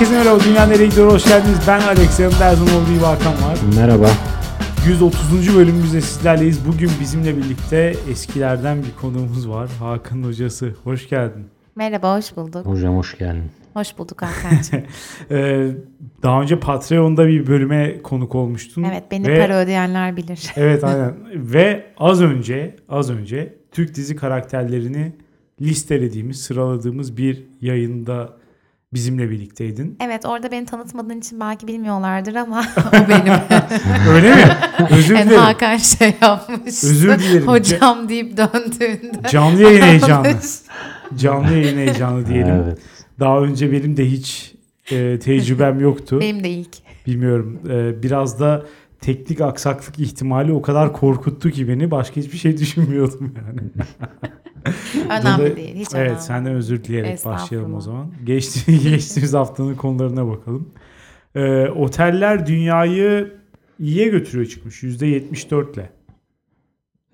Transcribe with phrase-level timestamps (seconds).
[0.00, 0.44] Herkese merhaba.
[0.44, 1.12] Dünya nereye gidiyor?
[1.12, 1.58] Hoş geldiniz.
[1.68, 2.20] Ben Alex.
[2.20, 3.58] Yanımda her zaman olduğu gibi Hakan var.
[3.76, 4.08] Merhaba.
[4.88, 5.56] 130.
[5.56, 6.66] bölümümüzde sizlerleyiz.
[6.68, 9.70] Bugün bizimle birlikte eskilerden bir konuğumuz var.
[9.78, 10.74] Hakan hocası.
[10.84, 11.46] Hoş geldin.
[11.76, 12.66] Merhaba, hoş bulduk.
[12.66, 13.42] Hocam hoş geldin.
[13.74, 14.82] Hoş bulduk Hakan'cığım.
[15.30, 15.70] Ee,
[16.22, 18.82] daha önce Patreon'da bir bölüme konuk olmuştun.
[18.82, 20.52] evet, beni Ve- para ödeyenler bilir.
[20.56, 21.14] Evet aynen.
[21.34, 25.12] Ve az önce az önce Türk dizi karakterlerini
[25.60, 28.39] listelediğimiz, sıraladığımız bir yayında
[28.94, 29.96] bizimle birlikteydin.
[30.00, 33.34] Evet, orada beni tanıtmadığın için belki bilmiyorlardır ama o benim.
[34.10, 34.42] Öyle mi?
[34.90, 35.42] Özür yani dilerim.
[35.42, 36.84] Hakan şey yapmış.
[36.84, 37.46] Özür dilerim.
[37.48, 39.28] Hocam deyip döndüğünde.
[39.30, 40.36] Canlı yayın heyecanı.
[41.16, 42.62] Canlı yayın heyecanı diyelim.
[42.64, 42.78] Evet.
[43.20, 44.54] Daha önce benim de hiç
[44.90, 46.20] e, tecrübem yoktu.
[46.20, 46.76] Benim de ilk.
[47.06, 47.60] Bilmiyorum.
[47.70, 48.66] E, biraz da
[49.00, 51.90] teknik aksaklık ihtimali o kadar korkuttu ki beni.
[51.90, 53.60] Başka hiçbir şey düşünmüyordum yani.
[55.10, 56.20] Önemli Dolayı- değil, hiç Evet önemli.
[56.22, 58.12] senden özür dileyerek başlayalım o zaman.
[58.24, 60.68] Geçti, geçtiğimiz haftanın konularına bakalım.
[61.34, 63.32] E, oteller dünyayı
[63.78, 64.82] iyiye götürüyor çıkmış.
[64.82, 65.90] %74 ile.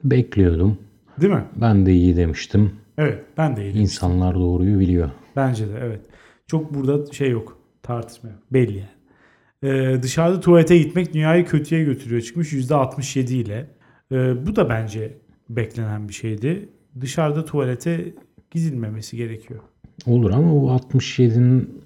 [0.05, 0.79] Bekliyordum.
[1.21, 1.45] Değil mi?
[1.57, 2.73] Ben de iyi demiştim.
[2.99, 3.81] Evet ben de iyiyim.
[3.81, 5.11] İnsanlar doğruyu biliyor.
[5.37, 6.01] Bence de evet.
[6.47, 7.59] Çok burada şey yok.
[7.83, 8.39] Tartışma yok.
[8.53, 8.89] Belli yani.
[9.63, 13.67] Ee, dışarıda tuvalete gitmek dünyayı kötüye götürüyor çıkmış %67 ile.
[14.13, 15.19] Ee, bu da bence
[15.49, 16.69] beklenen bir şeydi.
[17.01, 18.15] Dışarıda tuvalete
[18.51, 19.61] gidilmemesi gerekiyor.
[20.07, 21.83] Olur ama bu 67'nin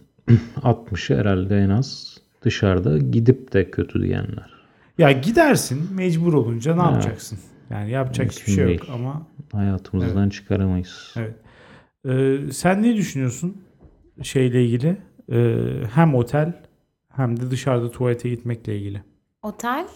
[0.56, 4.50] 60'ı herhalde en az dışarıda gidip de kötü diyenler.
[4.98, 6.92] Ya gidersin mecbur olunca ne Evet.
[6.92, 7.38] yapacaksın?
[7.70, 8.92] Yani yapacak Mümkün hiçbir şey yok değil.
[8.94, 11.14] ama Hayatımızdan çıkaramayız.
[11.16, 11.34] Evet.
[12.08, 13.56] Ee, sen ne düşünüyorsun
[14.22, 14.96] şeyle ilgili?
[15.32, 15.56] Ee,
[15.94, 16.52] hem otel
[17.08, 19.02] hem de dışarıda tuvalete gitmekle ilgili.
[19.42, 19.86] Otel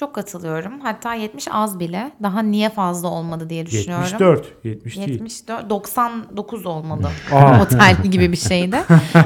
[0.00, 0.80] çok katılıyorum.
[0.80, 2.12] Hatta 70 az bile.
[2.22, 4.04] Daha niye fazla olmadı diye düşünüyorum.
[4.04, 5.08] 74, 70 değil.
[5.08, 7.10] 74, 99 olmadı.
[7.62, 8.76] Otel gibi bir şeydi.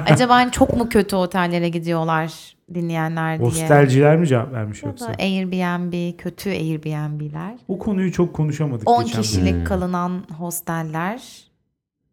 [0.07, 3.49] Acaba hani çok mu kötü otellere gidiyorlar dinleyenler diye.
[3.49, 5.07] Hostelciler mi cevap vermiş Ya da yoksa?
[5.19, 7.55] Airbnb, kötü Airbnb'ler.
[7.69, 9.55] O konuyu çok konuşamadık 10 geçen kişilik.
[9.55, 9.65] Hmm.
[9.65, 11.23] kalınan hosteller.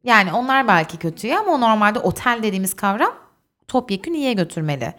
[0.03, 3.14] Yani onlar belki kötü ama normalde otel dediğimiz kavram
[3.68, 4.94] topyekun iyiye götürmeli.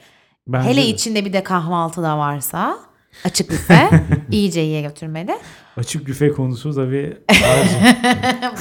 [0.46, 0.86] Bence Hele de.
[0.86, 2.91] içinde bir de kahvaltı da varsa
[3.24, 3.90] açık büfe
[4.30, 5.32] iyice iyiye götürmeli.
[5.76, 8.56] Açık büfe konusu tabii ayrıca.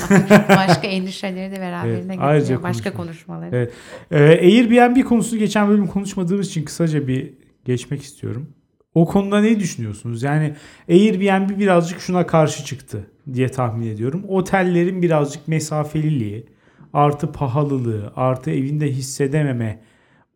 [0.49, 2.63] Başka endişeleri de beraberine Evet, ayrıca getiriyor.
[2.63, 3.49] Başka konuşmaları.
[3.55, 3.73] Evet.
[4.11, 7.33] Ee, Airbnb konusunu geçen bölüm konuşmadığımız için kısaca bir
[7.65, 8.49] geçmek istiyorum.
[8.95, 10.23] O konuda ne düşünüyorsunuz?
[10.23, 10.53] Yani
[10.89, 14.25] Airbnb birazcık şuna karşı çıktı diye tahmin ediyorum.
[14.27, 16.45] Otellerin birazcık mesafeliliği,
[16.93, 19.79] artı pahalılığı, artı evinde hissedememe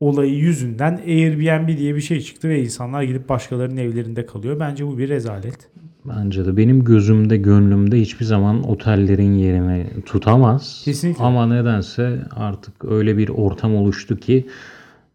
[0.05, 4.59] olayı yüzünden Airbnb diye bir şey çıktı ve insanlar gidip başkalarının evlerinde kalıyor.
[4.59, 5.69] Bence bu bir rezalet.
[6.05, 10.81] Bence de benim gözümde gönlümde hiçbir zaman otellerin yerini tutamaz.
[10.85, 11.23] Kesinlikle.
[11.23, 14.47] Ama nedense artık öyle bir ortam oluştu ki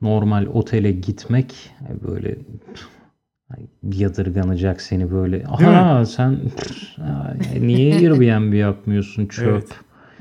[0.03, 2.37] normal otele gitmek e, böyle
[3.93, 5.45] yadırganacak seni böyle.
[5.47, 6.39] Aha sen
[7.61, 9.47] niye Airbnb yapmıyorsun çöp?
[9.47, 9.69] Evet.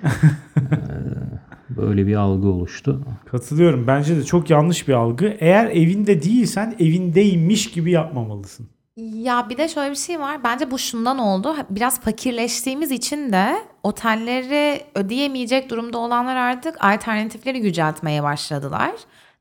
[1.70, 3.02] Böyle bir algı oluştu.
[3.32, 3.88] Katılıyorum.
[3.88, 5.38] Bence de çok yanlış bir algı.
[5.40, 8.70] Eğer evinde değilsen evindeymiş gibi yapmamalısın.
[8.98, 10.44] Ya bir de şöyle bir şey var.
[10.44, 11.56] Bence bu şundan oldu.
[11.70, 18.92] Biraz fakirleştiğimiz için de otelleri ödeyemeyecek durumda olanlar artık alternatifleri yüceltmeye başladılar.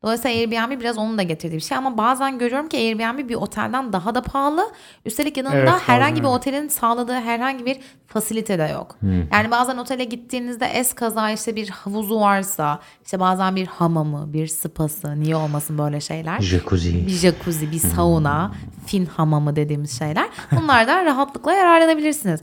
[0.03, 3.93] Dolayısıyla Airbnb biraz onun da getirdiği bir şey ama bazen görüyorum ki Airbnb bir otelden
[3.93, 4.71] daha da pahalı.
[5.05, 8.97] Üstelik yanında Evet, herhangi bir otelin sağladığı herhangi bir fasilite de yok.
[9.33, 14.47] Yani bazen otele gittiğinizde es kaza işte bir havuzu varsa, işte bazen bir hamamı, bir
[14.47, 17.07] spası, niye olmasın böyle şeyler Jacuzzi.
[17.07, 18.53] bir jacuzzi, bir sauna,
[18.87, 20.29] fin hamamı dediğimiz şeyler.
[20.53, 22.41] Bunlardan rahatlıkla yararlanabilirsiniz.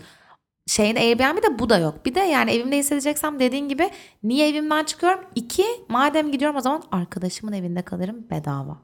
[0.68, 2.06] Şeyde Airbnb'de bu da yok.
[2.06, 3.90] Bir de yani evimde hissedeceksem dediğin gibi
[4.24, 5.20] niye evimden çıkıyorum?
[5.36, 8.78] İki, madem gidiyorum o zaman arkadaşımın evinde kalırım bedava.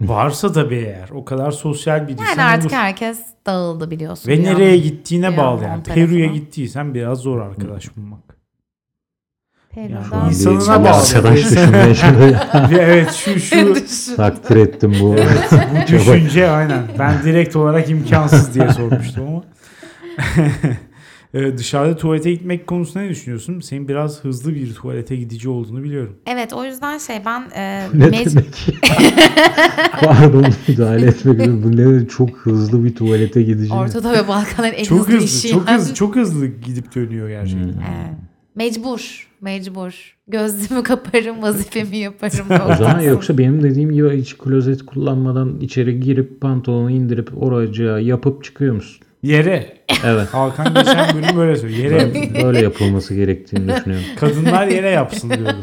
[0.00, 1.08] Varsa tabii eğer.
[1.10, 2.80] O kadar sosyal biriysen Yani artık olur.
[2.80, 4.28] herkes dağıldı biliyorsun.
[4.30, 4.56] Ve dünyanın.
[4.60, 5.82] nereye gittiğine dünyanın bağlı yani.
[5.82, 8.20] Peru'ya gittiysen biraz zor arkadaş bulmak.
[9.70, 10.02] Peru'dan.
[10.02, 10.96] Şu an İnsanına Bir bağlı.
[11.00, 12.70] Arkadaş düşünmeye çalışıyorum.
[12.70, 13.76] Ve evet şu şu
[14.16, 15.16] Takdir ettim bu.
[15.16, 16.82] bu düşünce aynen.
[16.98, 19.42] Ben direkt olarak imkansız diye sormuştum ama.
[21.34, 23.60] Ee, Dışarıda tuvalete gitmek konusunda ne düşünüyorsun?
[23.60, 26.16] Senin biraz hızlı bir tuvalete gidici olduğunu biliyorum.
[26.26, 28.80] Evet o yüzden şey ben e, Ne mec- demek?
[30.04, 31.62] Pardon müdahale etmek üzere.
[31.62, 33.82] Bu ne çok hızlı bir tuvalete gideceğim.
[33.82, 35.48] Orta Doğu ve Balkanların en Çok hızlı, hızlı, işi.
[35.48, 37.68] çok hızlı, çok hızlı gidip dönüyor gerçekten.
[37.68, 38.14] Evet.
[38.54, 40.16] Mecbur, mecbur.
[40.28, 42.46] Gözlüğümü kaparım, vazifemi yaparım.
[42.72, 48.44] O zaman yoksa benim dediğim gibi hiç klozet kullanmadan içeri girip pantolonu indirip oracığa yapıp
[48.44, 49.00] çıkıyor musun?
[49.22, 49.76] Yere.
[50.04, 50.28] Evet.
[50.34, 51.90] Hakan geçen bölüm böyle söylüyor.
[51.90, 52.14] Yere.
[52.14, 54.06] Ben böyle yapılması gerektiğini düşünüyorum.
[54.20, 55.56] Kadınlar yere yapsın diyordu.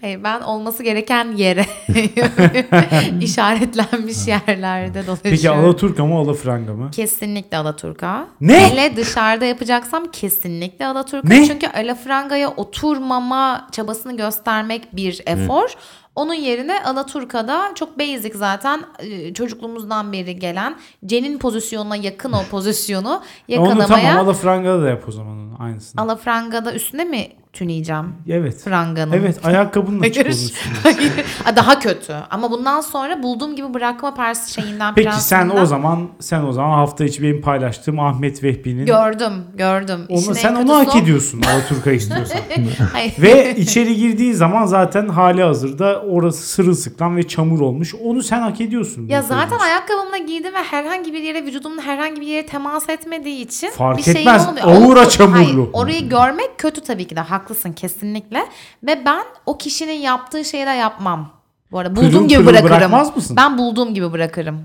[0.00, 1.64] Hayır ben olması gereken yere
[3.20, 5.18] işaretlenmiş yerlerde dolaşıyorum.
[5.22, 6.90] Peki Alaturka mı Alafranga mı?
[6.90, 8.26] Kesinlikle Alaturka.
[8.40, 8.70] Ne?
[8.70, 11.28] Hele dışarıda yapacaksam kesinlikle Alaturka.
[11.28, 11.46] Ne?
[11.46, 15.70] Çünkü Alafranga'ya oturmama çabasını göstermek bir efor.
[16.16, 20.76] Onun yerine Alaturka'da çok basic zaten e, çocukluğumuzdan beri gelen
[21.06, 23.86] Cen'in pozisyonuna yakın o pozisyonu Onu yakalamaya.
[23.86, 26.00] tamam Alafranga'da da yap o zaman aynısını.
[26.02, 28.14] Alafranga'da üstüne mi tüneyeceğim?
[28.28, 28.60] evet.
[28.64, 29.12] Franganın.
[29.12, 30.00] Evet ayakkabının.
[30.82, 31.12] Hayır.
[31.46, 32.14] Aa, Daha kötü.
[32.30, 36.70] Ama bundan sonra bulduğum gibi brakma pers şeyinden Peki sen o zaman sen o zaman
[36.70, 40.00] hafta içi benim paylaştığım Ahmet Vehbi'nin gördüm, gördüm.
[40.08, 42.38] onu, İşin en sen onu hak ediyorsun Alaturka istiyorsan.
[43.18, 47.94] Ve içeri girdiğin zaman zaten hali hazırda orası sırılsıklam ve çamur olmuş.
[48.04, 49.06] Onu sen hak ediyorsun.
[49.06, 49.66] Ya zaten söylüyorsun.
[49.66, 54.02] ayakkabımla giydim ve herhangi bir yere vücudumun herhangi bir yere temas etmediği için Fark bir
[54.02, 54.48] şeyim etmez.
[54.48, 54.66] olmuyor.
[54.66, 55.36] Aura çamurlu.
[55.36, 58.46] Hayır, orayı görmek kötü tabii ki de haklısın kesinlikle.
[58.82, 61.41] Ve ben o kişinin yaptığı şeyi de yapmam.
[61.72, 62.76] Bu arada bulduğum Pırıl gibi pırıl bırakırım.
[62.76, 63.36] bırakmaz mısın?
[63.36, 64.60] Ben bulduğum gibi bırakırım.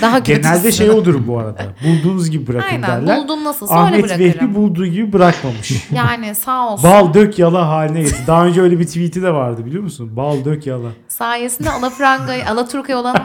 [0.00, 0.42] Daha kötüsü.
[0.42, 1.58] Genelde şey odur bu arada.
[1.86, 3.16] Bulduğunuz gibi bırakın Aynen derler.
[3.18, 4.24] bulduğum nasılsa öyle Ahmet bırakırım.
[4.28, 5.72] Vehbi bulduğu gibi bırakmamış.
[5.96, 6.90] Yani sağ olsun.
[6.90, 8.20] Bal dök yala haline getirdi.
[8.26, 10.16] Daha önce öyle bir tweet'i de vardı biliyor musun?
[10.16, 10.88] Bal dök yala.
[11.08, 13.16] Sayesinde Alafranga'ya, Alaturka'ya olan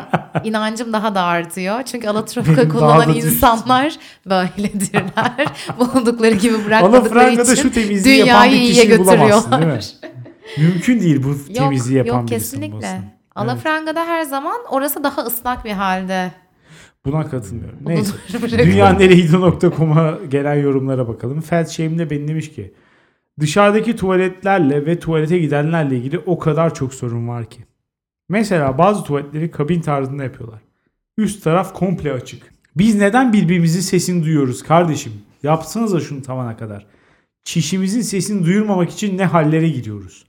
[0.44, 1.83] inancım daha da artıyor.
[1.83, 3.95] Çünkü Alaturka kullanan insanlar
[4.25, 5.47] böyledirler.
[5.79, 7.73] Buldukları gibi bırakmadıkları için şu
[8.06, 9.68] dünyayı iyiye kişiyi bulamazsın değil mi?
[9.73, 10.20] götürüyorlar.
[10.57, 12.71] Mümkün değil bu temizliği Yok, yapan yok birisini kesinlikle.
[12.71, 13.06] bulmasın.
[13.36, 16.31] Alafranga'da her zaman orası daha ıslak bir halde.
[17.06, 17.80] Buna katılmıyorum.
[17.86, 18.13] Neyse.
[18.57, 21.42] Dünyanereydi.com'a gelen yorumlara bakalım.
[21.42, 22.74] Felt Shame'de beni demiş ki
[23.39, 27.65] dışarıdaki tuvaletlerle ve tuvalete gidenlerle ilgili o kadar çok sorun var ki.
[28.30, 30.59] Mesela bazı tuvaletleri kabin tarzında yapıyorlar.
[31.18, 32.51] Üst taraf komple açık.
[32.75, 35.13] Biz neden birbirimizin sesini duyuyoruz kardeşim?
[35.44, 36.86] Yapsanıza şunu tavana kadar.
[37.44, 40.25] Çişimizin sesini duyurmamak için ne hallere gidiyoruz.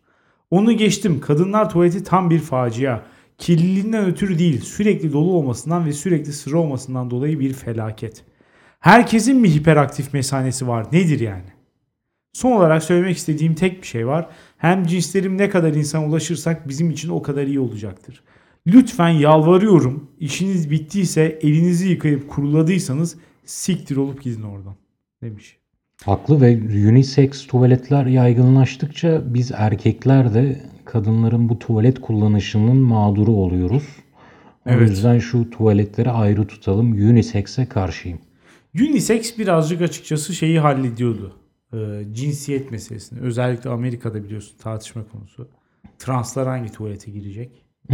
[0.53, 1.21] Onu geçtim.
[1.21, 3.03] Kadınlar tuvaleti tam bir facia.
[3.39, 8.25] Kirliliğinden ötürü değil, sürekli dolu olmasından ve sürekli sıra olmasından dolayı bir felaket.
[8.81, 10.87] Herkesin mi hiperaktif mesanesi var?
[10.93, 11.53] Nedir yani?
[12.33, 14.29] Son olarak söylemek istediğim tek bir şey var.
[14.59, 18.23] Hem cinslerim ne kadar insana ulaşırsak bizim için o kadar iyi olacaktır.
[18.67, 20.11] Lütfen yalvarıyorum.
[20.21, 24.75] İşiniz bittiyse elinizi yıkayıp kuruladıysanız siktir olup gidin oradan.
[25.23, 25.62] Demiş.
[26.05, 26.57] Haklı ve
[26.89, 33.83] unisex tuvaletler yaygınlaştıkça biz erkekler de kadınların bu tuvalet kullanışının mağduru oluyoruz.
[34.67, 34.91] O Evet.
[34.91, 36.93] yüzden şu tuvaletleri ayrı tutalım.
[36.93, 38.19] Unisex'e karşıyım.
[38.75, 41.37] Unisex birazcık açıkçası şeyi hallediyordu.
[41.75, 43.21] Ee, cinsiyet meselesini.
[43.21, 45.49] Özellikle Amerika'da biliyorsun tartışma konusu.
[45.99, 47.51] Translar hangi tuvalete girecek?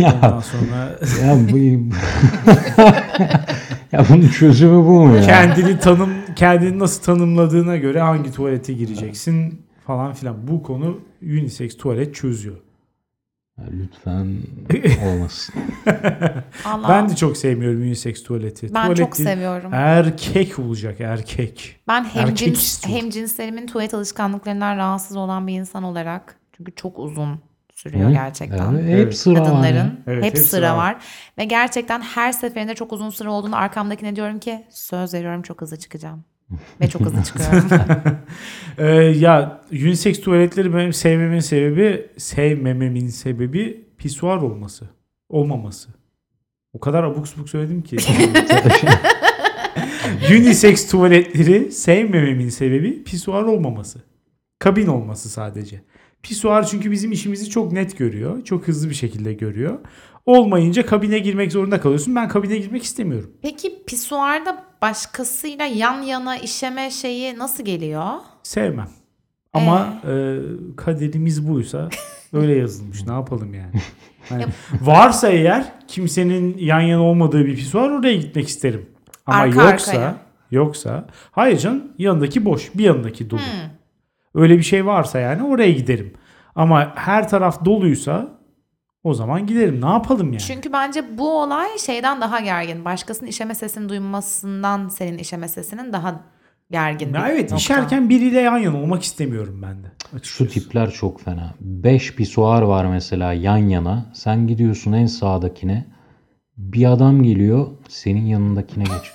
[0.00, 1.56] Ondan sonra Ya bu
[3.92, 5.22] ya bunun çözümü bu mu ya?
[5.22, 10.48] kendini tanım kendini nasıl tanımladığına göre hangi tuvalete gireceksin falan filan.
[10.48, 12.56] Bu konu unisex tuvalet çözüyor.
[13.58, 14.36] Ya Lütfen
[15.06, 15.54] olmasın.
[16.64, 16.88] Allah.
[16.88, 18.74] Ben de çok sevmiyorum unisex tuvaleti.
[18.74, 19.70] Ben çok seviyorum.
[19.74, 21.80] Erkek olacak erkek.
[21.88, 22.98] Ben hem Erkek cins, istiyor.
[22.98, 27.40] hem cinslerimin tuvalet alışkanlıklarından rahatsız olan bir insan olarak çünkü çok uzun
[27.82, 28.74] sürüyor Hı, gerçekten.
[28.74, 29.06] Evet.
[29.06, 29.92] hep sıra var Kadınların ya.
[30.06, 30.96] Evet, hep hep sıra sıra var.
[31.38, 35.76] Ve gerçekten her seferinde çok uzun sıra olduğunu arkamdakine diyorum ki söz veriyorum çok hızlı
[35.76, 36.24] çıkacağım.
[36.80, 37.68] Ve çok hızlı çıkıyorum.
[38.78, 44.88] Ee, ya unisex tuvaletleri benim sevmemin sebebi sevmememin sebebi pisuar olması.
[45.28, 45.88] Olmaması.
[46.72, 47.96] O kadar abuk subuk söyledim ki.
[50.30, 54.02] unisex tuvaletleri sevmememin sebebi pisuar olmaması.
[54.58, 55.80] Kabin olması sadece.
[56.22, 58.44] Pisuar çünkü bizim işimizi çok net görüyor.
[58.44, 59.78] Çok hızlı bir şekilde görüyor.
[60.26, 62.16] Olmayınca kabine girmek zorunda kalıyorsun.
[62.16, 63.30] Ben kabine girmek istemiyorum.
[63.42, 68.06] Peki pisuarda başkasıyla yan yana işeme şeyi nasıl geliyor?
[68.42, 68.88] Sevmem.
[69.52, 70.38] Ama e,
[70.76, 71.88] kaderimiz buysa
[72.32, 73.06] öyle yazılmış.
[73.06, 73.72] ne yapalım yani?
[74.28, 74.44] Hani
[74.80, 78.86] varsa eğer kimsenin yan yana olmadığı bir pisuar oraya gitmek isterim.
[79.26, 80.16] Ama Arka yoksa arkaya.
[80.50, 83.40] yoksa hayır canım yanındaki boş bir yanındaki dolu.
[83.40, 83.70] Hmm.
[84.34, 86.12] Öyle bir şey varsa yani oraya giderim.
[86.54, 88.28] Ama her taraf doluysa
[89.04, 89.80] o zaman giderim.
[89.82, 90.40] Ne yapalım yani?
[90.40, 92.84] Çünkü bence bu olay şeyden daha gergin.
[92.84, 96.20] Başkasının işeme sesini duymasından senin işeme sesinin daha
[96.70, 97.14] gergin.
[97.14, 97.56] Ya bir evet nokta.
[97.56, 99.86] işerken biriyle yan yana olmak istemiyorum ben de.
[100.10, 100.48] Şu açıkçası.
[100.48, 101.54] tipler çok fena.
[101.60, 104.06] 5 pisuar var mesela yan yana.
[104.14, 105.86] Sen gidiyorsun en sağdakine.
[106.56, 109.12] Bir adam geliyor senin yanındakine geç.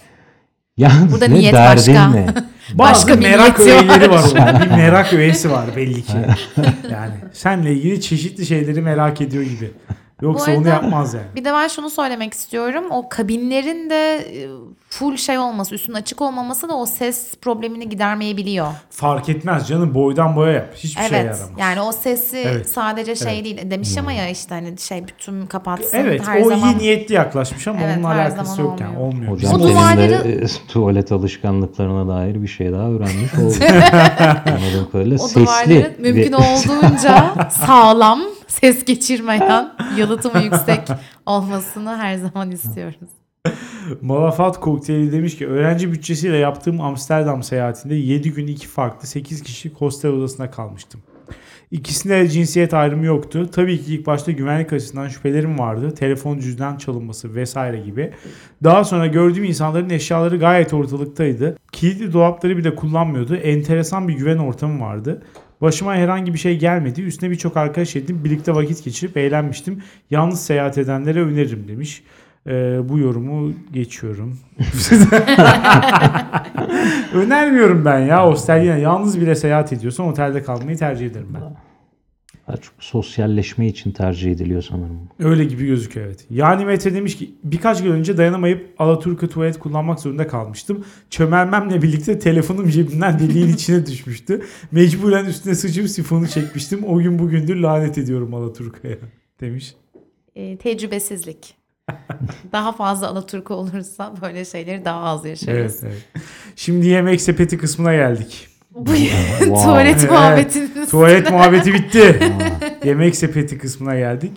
[0.77, 2.09] Yalnız Burada ne niyet derdin başka.
[2.09, 2.25] ne?
[2.74, 4.24] Bazı Başka bir merak niyeti öğeleri var.
[4.38, 4.62] var.
[4.62, 6.13] Bir merak öğesi var belli ki.
[6.91, 9.71] Yani senle ilgili çeşitli şeyleri merak ediyor gibi.
[10.21, 11.25] Yoksa Bu onu arada- yapmaz yani.
[11.36, 12.83] Bir de ben şunu söylemek istiyorum.
[12.91, 14.47] O kabinlerin de e,
[14.89, 18.67] full şey olması, üstün açık olmaması da o ses problemini gidermeyebiliyor.
[18.89, 20.74] Fark etmez canım boydan boya yap.
[20.75, 21.25] Hiçbir şey evet.
[21.25, 21.50] yaramaz.
[21.59, 22.69] Yani o sesi Evet.
[22.69, 23.45] sadece şey Evet.
[23.45, 23.71] değil.
[23.71, 25.97] Demiş ama ya işte hani şey bütün kapatsın.
[25.97, 26.69] Evet her o zaman.
[26.69, 29.13] iyi niyetli yaklaşmış ama Evet, onunla her alakası zaman yok yani olmuyor.
[29.13, 29.31] olmuyor.
[29.31, 33.62] Hocam O duvarları- de e, tuvalet alışkanlıklarına dair bir şey daha öğrenmiş olduk.
[34.47, 35.41] Anladığım kadarıyla O sesli.
[35.41, 37.33] duvarların mümkün ve- olduğunca
[37.65, 38.21] sağlam,
[38.62, 40.82] ses geçirmeyen, yalıtımı yüksek
[41.25, 43.10] olmasını her zaman istiyoruz.
[44.01, 49.75] Malafat kokteyli demiş ki öğrenci bütçesiyle yaptığım Amsterdam seyahatinde 7 gün 2 farklı 8 kişilik
[49.75, 51.01] hostel odasında kalmıştım.
[51.72, 53.50] İkisinde de cinsiyet ayrımı yoktu.
[53.51, 55.96] Tabii ki ilk başta güvenlik açısından şüphelerim vardı.
[55.96, 58.12] Telefon cüzdan çalınması vesaire gibi.
[58.63, 61.58] Daha sonra gördüğüm insanların eşyaları gayet ortalıktaydı.
[61.72, 63.36] Kilitli dolapları bile kullanmıyordu.
[63.36, 65.24] Enteresan bir güven ortamı vardı.
[65.61, 67.01] Başıma herhangi bir şey gelmedi.
[67.01, 69.83] Üstüne birçok arkadaş edinip birlikte vakit geçirip eğlenmiştim.
[70.11, 72.03] Yalnız seyahat edenlere öneririm demiş.
[72.47, 74.37] Ee, bu yorumu geçiyorum.
[77.13, 81.66] Önermiyorum ben ya hostel yine yalnız bile seyahat ediyorsan otelde kalmayı tercih ederim ben.
[82.48, 85.00] Daha çok sosyalleşme için tercih ediliyor sanırım.
[85.20, 86.25] Öyle gibi gözüküyor evet.
[86.30, 90.86] Yani Mete demiş ki birkaç gün önce dayanamayıp Alaturka tuvalet kullanmak zorunda kalmıştım.
[91.10, 94.42] Çömelmemle birlikte telefonum cebimden deliğin içine düşmüştü.
[94.72, 96.84] Mecburen üstüne sıçıp sifonu çekmiştim.
[96.88, 98.98] O gün bugündür lanet ediyorum Alaturka'ya
[99.42, 99.75] demiş.
[100.36, 101.56] Ee, tecrübesizlik.
[102.51, 105.84] daha fazla Alaturka olursa böyle şeyleri daha az yaşarız.
[105.84, 106.24] Evet, evet.
[106.56, 108.50] Şimdi yemek sepeti kısmına geldik.
[108.77, 108.86] Bu
[109.63, 110.12] tuvalet Evet.
[110.12, 110.91] muhabbetiniz.
[110.91, 112.19] Tuvalet muhabbeti bitti.
[112.86, 114.31] Yemek sepeti kısmına geldik.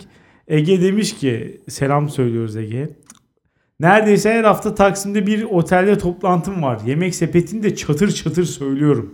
[0.47, 2.89] Ege demiş ki selam söylüyoruz Ege'ye.
[3.79, 6.79] Neredeyse her hafta Taksim'de bir otelde toplantım var.
[6.85, 9.13] Yemek sepetini de çatır çatır söylüyorum.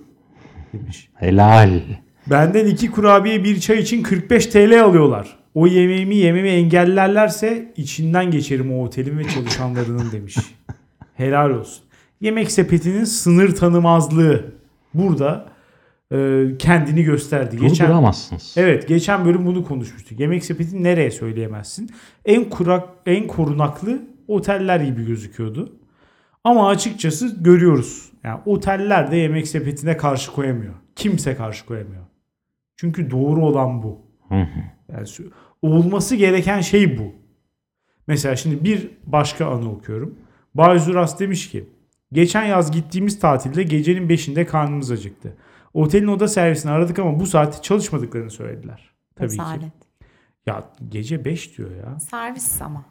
[0.74, 1.10] Demiş.
[1.16, 1.80] Helal.
[2.28, 5.38] Benden iki kurabiye bir çay için 45 TL alıyorlar.
[5.54, 10.36] O yemeğimi yememi engellerlerse içinden geçerim o otelin ve çalışanlarının demiş.
[11.16, 11.84] Helal olsun.
[12.22, 14.57] Yemek sepetinin sınır tanımazlığı
[14.98, 15.50] burada
[16.12, 17.58] e, kendini gösterdi.
[17.58, 18.54] Geçen Durduramazsınız.
[18.58, 20.20] Evet, geçen bölüm bunu konuşmuştuk.
[20.20, 21.90] Yemek sepeti nereye söyleyemezsin?
[22.26, 25.76] En kurak, en korunaklı oteller gibi gözüküyordu.
[26.44, 28.12] Ama açıkçası görüyoruz.
[28.24, 30.74] Yani oteller de yemek sepetine karşı koyamıyor.
[30.96, 32.04] Kimse karşı koyamıyor.
[32.76, 34.02] Çünkü doğru olan bu.
[34.92, 35.08] Yani
[35.62, 37.04] olması gereken şey bu.
[38.08, 40.16] Mesela şimdi bir başka anı okuyorum.
[40.56, 41.70] Bay Zuras demiş ki
[42.12, 45.38] Geçen yaz gittiğimiz tatilde gecenin 5'inde karnımız acıktı.
[45.74, 48.90] Otelin oda servisini aradık ama bu saatte çalışmadıklarını söylediler.
[49.16, 49.42] Tabii ki.
[49.42, 49.74] Rezalet.
[50.46, 52.00] Ya gece 5 diyor ya.
[52.00, 52.86] Servis ama.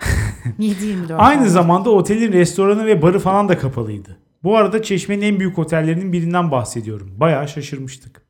[0.58, 4.18] 7-24 Aynı zamanda otelin restoranı ve barı falan da kapalıydı.
[4.42, 7.10] Bu arada Çeşme'nin en büyük otellerinin birinden bahsediyorum.
[7.16, 8.22] Bayağı şaşırmıştık.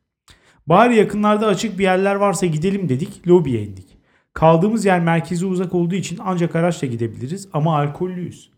[0.66, 3.98] Bari yakınlarda açık bir yerler varsa gidelim dedik, lobiye indik.
[4.32, 8.53] Kaldığımız yer merkeze uzak olduğu için ancak araçla gidebiliriz ama alkollüyüz.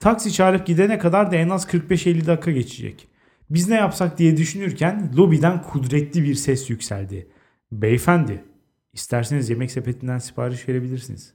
[0.00, 3.08] Taksi çağırıp gidene kadar da en az 45-50 dakika geçecek.
[3.50, 7.28] Biz ne yapsak diye düşünürken lobiden kudretli bir ses yükseldi.
[7.72, 8.44] Beyefendi,
[8.92, 11.32] isterseniz yemek sepetinden sipariş verebilirsiniz.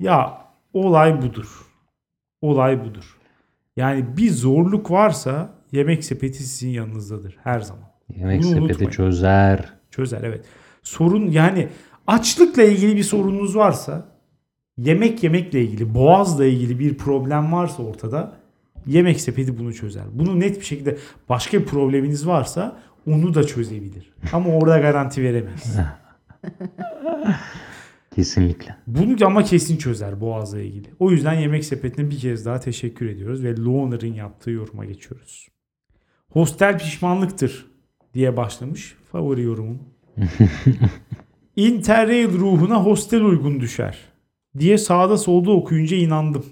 [0.00, 1.66] Ya olay budur.
[2.40, 3.18] Olay budur.
[3.76, 7.84] Yani bir zorluk varsa yemek sepeti sizin yanınızdadır her zaman.
[8.16, 8.90] Yemek Bunu sepeti unutmayın.
[8.90, 9.72] çözer.
[9.90, 10.44] Çözer evet.
[10.82, 11.68] Sorun yani
[12.06, 14.17] açlıkla ilgili bir sorununuz varsa
[14.78, 18.32] yemek yemekle ilgili boğazla ilgili bir problem varsa ortada
[18.86, 20.04] yemek sepeti bunu çözer.
[20.12, 24.12] Bunu net bir şekilde başka bir probleminiz varsa onu da çözebilir.
[24.32, 25.76] Ama orada garanti veremez.
[28.14, 28.76] Kesinlikle.
[28.86, 30.88] Bunu ama kesin çözer boğazla ilgili.
[30.98, 35.48] O yüzden yemek sepetine bir kez daha teşekkür ediyoruz ve Loner'ın yaptığı yoruma geçiyoruz.
[36.30, 37.66] Hostel pişmanlıktır
[38.14, 38.96] diye başlamış.
[39.12, 39.78] Favori yorumum.
[41.56, 44.07] Interrail ruhuna hostel uygun düşer
[44.60, 46.44] diye sağda solda okuyunca inandım.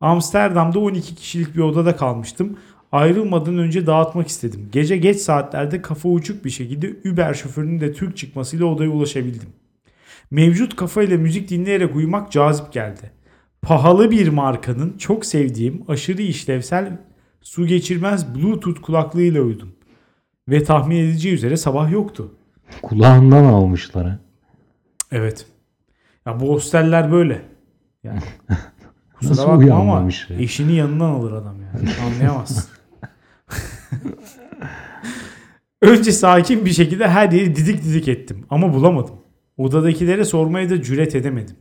[0.00, 2.56] Amsterdam'da 12 kişilik bir odada kalmıştım.
[2.92, 4.68] Ayrılmadan önce dağıtmak istedim.
[4.72, 9.48] Gece geç saatlerde kafa uçuk bir şekilde Uber şoförünün de Türk çıkmasıyla odaya ulaşabildim.
[10.30, 13.10] Mevcut kafayla müzik dinleyerek uyumak cazip geldi.
[13.62, 16.98] Pahalı bir markanın çok sevdiğim aşırı işlevsel
[17.40, 19.72] su geçirmez bluetooth kulaklığıyla uyudum.
[20.48, 22.34] Ve tahmin edeceği üzere sabah yoktu.
[22.82, 24.18] Kulağından almışlar ha.
[25.12, 25.46] Evet.
[26.26, 27.42] Ya bu hosteller böyle.
[28.04, 28.20] Yani.
[29.18, 30.36] Kusura Nasıl bakma ama ya?
[30.38, 31.88] eşini yanından alır adam yani.
[32.06, 32.64] Anlayamazsın.
[35.82, 39.14] Önce sakin bir şekilde her yeri didik didik ettim ama bulamadım.
[39.56, 41.56] Odadakilere sormaya da cüret edemedim.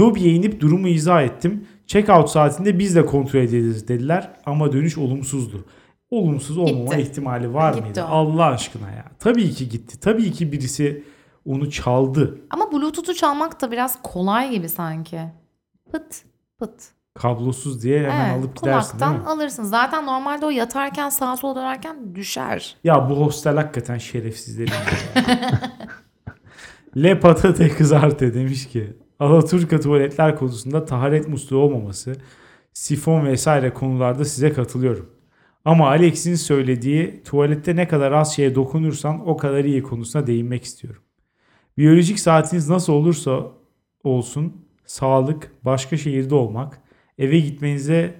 [0.00, 1.64] Lobiye inip durumu izah ettim.
[1.86, 5.64] Checkout saatinde biz de kontrol ederiz dediler ama dönüş olumsuzdu.
[6.10, 7.00] Olumsuz olmama Gitti.
[7.00, 8.02] ihtimali var Gitti mıydı?
[8.04, 8.06] o.
[8.06, 9.04] Allah aşkına ya.
[9.18, 10.00] Tabii ki gitti.
[10.00, 11.04] Tabii ki birisi
[11.46, 12.38] onu çaldı.
[12.50, 15.20] Ama Bluetooth'u çalmak da biraz kolay gibi sanki.
[15.92, 16.22] Pıt
[16.58, 16.94] pıt.
[17.14, 19.26] Kablosuz diye hemen evet, alıp gidersin değil mi?
[19.26, 19.62] alırsın.
[19.64, 22.76] Zaten normalde o yatarken sağa sola dönerken düşer.
[22.84, 24.72] Ya bu hostel hakikaten şerefsizlerin.
[26.96, 32.16] Le patate kızarte demiş ki Alaturka tuvaletler konusunda taharet musluğu olmaması,
[32.72, 35.10] sifon vesaire konularda size katılıyorum.
[35.64, 41.02] Ama Alex'in söylediği tuvalette ne kadar az şeye dokunursan o kadar iyi konusuna değinmek istiyorum.
[41.78, 43.42] Biyolojik saatiniz nasıl olursa
[44.04, 44.52] olsun
[44.86, 46.80] sağlık, başka şehirde olmak,
[47.18, 48.14] eve gitmenize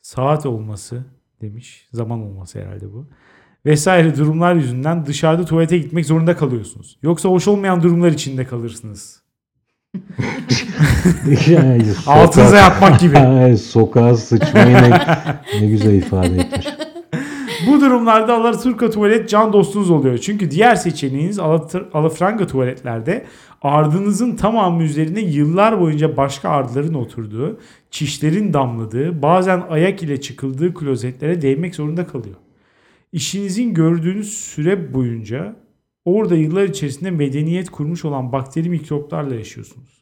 [0.00, 1.04] saat olması
[1.40, 1.88] demiş.
[1.92, 3.06] Zaman olması herhalde bu
[3.66, 6.98] vesaire durumlar yüzünden dışarıda tuvalete gitmek zorunda kalıyorsunuz.
[7.02, 9.22] Yoksa hoş olmayan durumlar içinde kalırsınız.
[12.06, 13.56] Altınıza yapmak gibi.
[13.58, 15.00] Sokağa sıçmayı ne,
[15.60, 16.66] ne güzel ifade etmiş.
[17.66, 20.18] Bu durumlarda Alaturka tuvalet can dostunuz oluyor.
[20.18, 21.38] Çünkü diğer seçeneğiniz
[21.92, 23.26] alafranga tuvaletlerde
[23.62, 31.42] ardınızın tamamı üzerine yıllar boyunca başka ardıların oturduğu, çişlerin damladığı, bazen ayak ile çıkıldığı klozetlere
[31.42, 32.36] değmek zorunda kalıyor.
[33.12, 35.56] İşinizin gördüğünüz süre boyunca
[36.04, 40.01] orada yıllar içerisinde medeniyet kurmuş olan bakteri mikroplarla yaşıyorsunuz.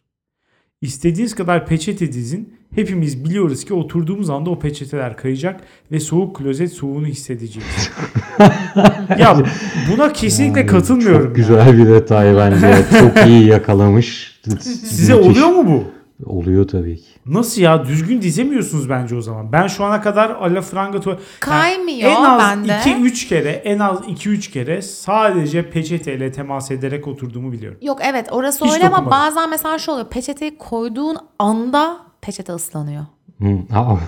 [0.83, 2.55] İstediğiniz kadar peçete dizin.
[2.75, 5.61] Hepimiz biliyoruz ki oturduğumuz anda o peçeteler kayacak
[5.93, 7.91] ve soğuk klozet soğuğunu hissedeceğiz.
[9.19, 9.37] ya
[9.93, 11.19] buna kesinlikle Yani katılmıyorum.
[11.29, 11.45] Çok ya.
[11.45, 12.85] güzel bir detay bence.
[13.01, 14.41] Çok iyi yakalamış.
[14.61, 16.00] Size oluyor mu bu?
[16.27, 17.09] Oluyor tabii ki.
[17.27, 17.85] Nasıl ya?
[17.85, 19.53] Düzgün dizemiyorsunuz bence o zaman.
[19.53, 21.21] Ben şu ana kadar alafranga tuvalet...
[21.41, 22.73] Kaymıyor en az bende.
[22.73, 27.79] 2-3 kere, en az 2-3 kere sadece peçeteyle temas ederek oturduğumu biliyorum.
[27.83, 30.07] Yok evet orası Hiç öyle ama bazen mesela şu oluyor.
[30.09, 33.05] Peçeteyi koyduğun anda peçete ıslanıyor.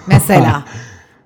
[0.07, 0.65] Mesela.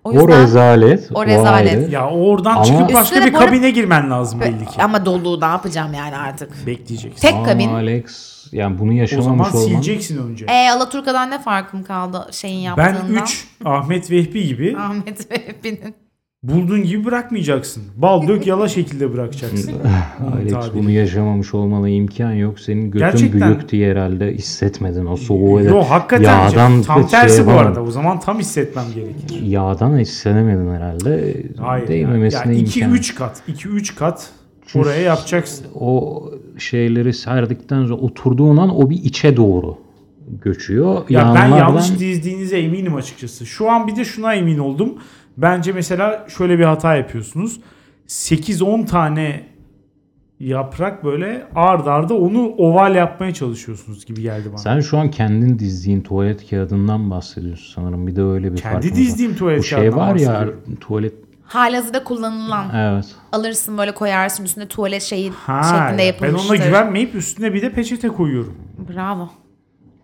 [0.05, 1.09] O O yüzden rezalet.
[1.15, 1.93] O rezalet.
[1.93, 4.83] Ya oradan Ama- çıkıp başka bir kabine girmen lazım belli ki.
[4.83, 6.67] ama dolu ne yapacağım yani artık.
[6.67, 7.21] Bekleyeceksin.
[7.21, 7.69] Tek Ama kabin.
[7.69, 9.67] Alex yani bunu O zaman yaşamamış olman.
[9.67, 10.45] sileceksin önce.
[10.49, 13.23] E Alaturka'dan ne farkım kaldı şeyin Ben yaptığından?
[13.23, 15.95] 3 Ahmet Vehbi gibi Ahmet ve hepinin.
[16.43, 17.83] bulduğun gibi bırakmayacaksın.
[17.97, 19.73] Bal dök yala şekilde bırakacaksın.
[20.35, 20.75] Alex tabiri.
[20.75, 22.61] bunu yaşamamış olmana imkan yok.
[22.61, 23.41] Senin götün Gerçekten.
[23.41, 25.61] büyük diye herhalde hissetmedin o soğuğu.
[25.61, 27.67] Yo hakikaten Yağdan tam şey tersi bu yapamam.
[27.67, 27.83] arada.
[27.83, 29.43] O zaman tam hissetmem gerekir.
[29.43, 31.43] Yağdan hissedemedin herhalde.
[31.59, 31.89] Hayır.
[31.89, 32.95] Değmemesine ya imkan.
[32.95, 33.43] 2-3 kat.
[33.49, 34.31] 2-3 kat
[34.75, 35.67] oraya yapacaksın.
[35.81, 36.23] O
[36.59, 39.79] şeyleri serdikten sonra oturduğun an o bir içe doğru
[40.43, 40.95] göçüyor.
[41.09, 43.47] Ya ben Yanlardan- yanlış dizdiğinize eminim açıkçası.
[43.47, 44.95] Şu an bir de şuna emin oldum.
[45.37, 47.61] Bence mesela şöyle bir hata yapıyorsunuz.
[48.07, 49.43] 8-10 tane
[50.41, 54.59] yaprak böyle ard arda onu oval yapmaya çalışıyorsunuz gibi geldi bana.
[54.59, 58.07] Sen şu an kendin dizdiğin tuvalet kağıdından bahsediyorsun sanırım.
[58.07, 58.99] Bir de öyle bir Kendi farkımız var.
[59.07, 60.49] dizdiğim tuvalet Bu şey var ya
[60.81, 61.13] tuvalet
[61.47, 62.71] Halihazırda kullanılan.
[62.75, 63.07] evet.
[63.33, 66.49] Alırsın böyle koyarsın üstüne tuvalet şeyi Ha, şeklinde ben yapılmıştır.
[66.51, 68.57] ona güvenmeyip üstüne bir de peçete koyuyorum.
[68.95, 69.31] Bravo.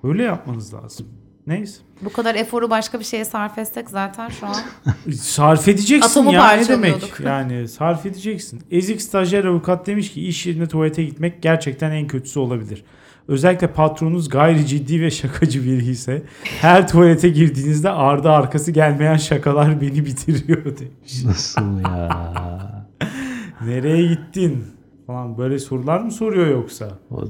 [0.04, 1.06] Öyle yapmanız lazım.
[1.46, 1.80] Neyse.
[2.02, 4.54] Bu kadar eforu başka bir şeye sarf etsek zaten şu an.
[5.12, 7.02] Sarf edeceksin Atomu ya ne demek?
[7.24, 8.62] Yani sarf edeceksin.
[8.70, 12.84] Ezik stajyer avukat demiş ki iş yerine tuvalete gitmek gerçekten en kötüsü olabilir.
[13.28, 19.80] Özellikle patronunuz gayri ciddi ve şakacı biri ise her tuvalete girdiğinizde ardı arkası gelmeyen şakalar
[19.80, 21.24] beni bitiriyor demiş.
[21.24, 22.88] Nasıl ya?
[23.66, 24.64] Nereye gittin?
[25.06, 26.88] Falan böyle sorular mı soruyor yoksa?
[27.10, 27.24] O-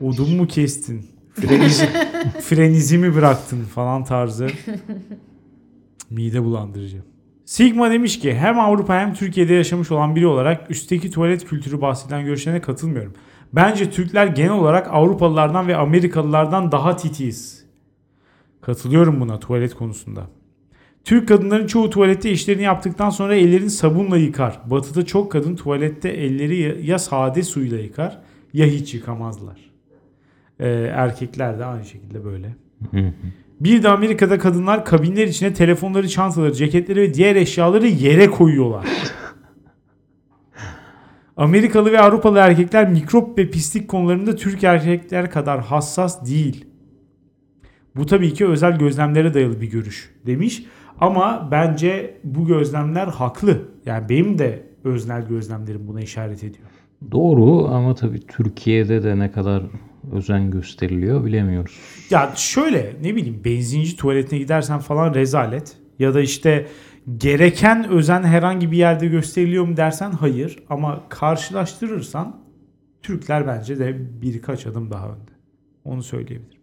[0.00, 1.06] Odun mu kestin?
[1.34, 1.86] Frenizi,
[2.40, 4.46] frenizi mi bıraktın falan tarzı.
[6.10, 7.02] Mide bulandırıcı.
[7.44, 12.24] Sigma demiş ki hem Avrupa hem Türkiye'de yaşamış olan biri olarak üstteki tuvalet kültürü bahsedilen
[12.24, 13.12] görüşlerine katılmıyorum.
[13.56, 17.64] Bence Türkler genel olarak Avrupalılardan ve Amerikalılardan daha titiz.
[18.60, 20.26] Katılıyorum buna tuvalet konusunda.
[21.04, 24.60] Türk kadınların çoğu tuvalette işlerini yaptıktan sonra ellerini sabunla yıkar.
[24.66, 28.20] Batı'da çok kadın tuvalette elleri ya- sade suyla yıkar
[28.52, 29.56] ya hiç yıkamazlar.
[30.60, 32.56] Ee, erkekler de aynı şekilde böyle.
[33.60, 38.86] Bir de Amerika'da kadınlar kabinler içine telefonları, çantaları, ceketleri ve diğer eşyaları yere koyuyorlar.
[41.36, 46.64] Amerikalı ve Avrupalı erkekler mikrop ve pislik konularında Türk erkekler kadar hassas değil.
[47.96, 50.64] Bu tabii ki özel gözlemlere dayalı bir görüş demiş.
[51.00, 53.62] Ama bence bu gözlemler haklı.
[53.86, 56.68] Yani benim de öznel gözlemlerim buna işaret ediyor.
[57.10, 59.62] Doğru ama tabii Türkiye'de de ne kadar
[60.12, 61.78] özen gösteriliyor bilemiyoruz.
[62.10, 65.76] Ya şöyle ne bileyim benzinci tuvaletine gidersen falan rezalet.
[65.98, 66.66] Ya da işte
[67.18, 70.58] gereken özen herhangi bir yerde gösteriliyor mu dersen hayır.
[70.70, 72.36] Ama karşılaştırırsan
[73.02, 75.30] Türkler bence de birkaç adım daha önde.
[75.84, 76.60] Onu söyleyebilirim.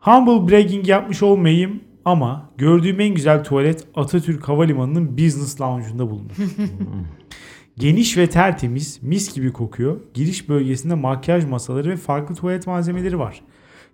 [0.00, 6.36] Humble bragging yapmış olmayayım ama gördüğüm en güzel tuvalet Atatürk Havalimanı'nın business lounge'unda bulunur.
[7.78, 10.00] Geniş ve tertemiz, mis gibi kokuyor.
[10.14, 13.40] Giriş bölgesinde makyaj masaları ve farklı tuvalet malzemeleri var.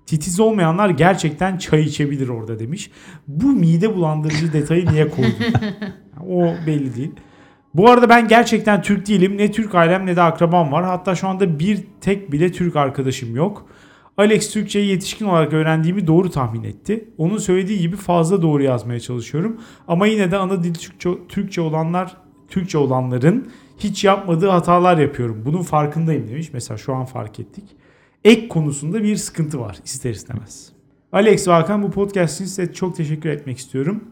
[0.09, 2.91] Titiz olmayanlar gerçekten çay içebilir orada demiş.
[3.27, 5.35] Bu mide bulandırıcı detayı niye koydun?
[6.29, 7.13] o belli değil.
[7.75, 9.39] Bu arada ben gerçekten Türk değilim.
[9.39, 10.85] Ne Türk ailem ne de akrabam var.
[10.85, 13.67] Hatta şu anda bir tek bile Türk arkadaşım yok.
[14.17, 17.09] Alex Türkçeyi yetişkin olarak öğrendiğimi doğru tahmin etti.
[17.19, 19.61] Onun söylediği gibi fazla doğru yazmaya çalışıyorum.
[19.89, 22.17] Ama yine de ana dil Türkçe, Türkçe olanlar
[22.49, 25.43] Türkçe olanların hiç yapmadığı hatalar yapıyorum.
[25.45, 26.51] Bunun farkındayım demiş.
[26.53, 27.65] Mesela şu an fark ettik.
[28.25, 30.73] Ek konusunda bir sıkıntı var ister istemez.
[31.13, 34.05] Alex ve Hakan bu podcast için size çok teşekkür etmek istiyorum.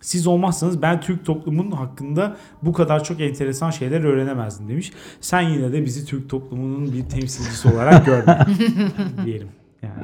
[0.00, 4.92] Siz olmazsanız ben Türk toplumunun hakkında bu kadar çok enteresan şeyler öğrenemezdim demiş.
[5.20, 8.46] Sen yine de bizi Türk toplumunun bir temsilcisi olarak görme
[9.24, 9.48] diyelim.
[9.82, 9.94] Yani.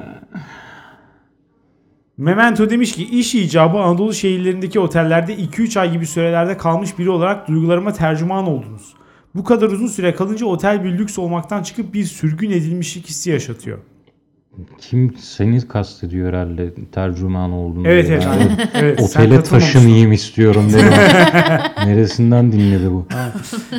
[2.17, 7.47] Memento demiş ki iş icabı Anadolu şehirlerindeki otellerde 2-3 ay gibi sürelerde kalmış biri olarak
[7.47, 8.93] duygularıma tercüman oldunuz.
[9.37, 13.77] Bu kadar uzun süre kalınca otel bir lüks olmaktan çıkıp bir sürgün edilmişlik hissi yaşatıyor.
[14.77, 17.87] Kim seni kastediyor herhalde tercüman olduğunu.
[17.87, 18.23] Evet evet.
[18.23, 20.83] Yani evet Otele taşınayım istiyorum dedi.
[21.85, 23.07] Neresinden dinledi bu?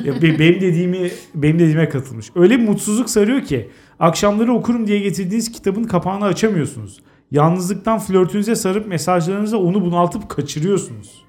[0.05, 2.31] Ya be- benim dediğimi benim dediğime katılmış.
[2.35, 3.69] Öyle bir mutsuzluk sarıyor ki
[4.01, 7.01] akşamları okurum diye getirdiğiniz kitabın kapağını açamıyorsunuz.
[7.31, 11.28] Yalnızlıktan flörtünüze sarıp mesajlarınıza onu bunaltıp kaçırıyorsunuz.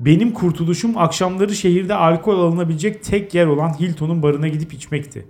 [0.00, 5.26] Benim kurtuluşum akşamları şehirde alkol alınabilecek tek yer olan Hilton'un barına gidip içmekti.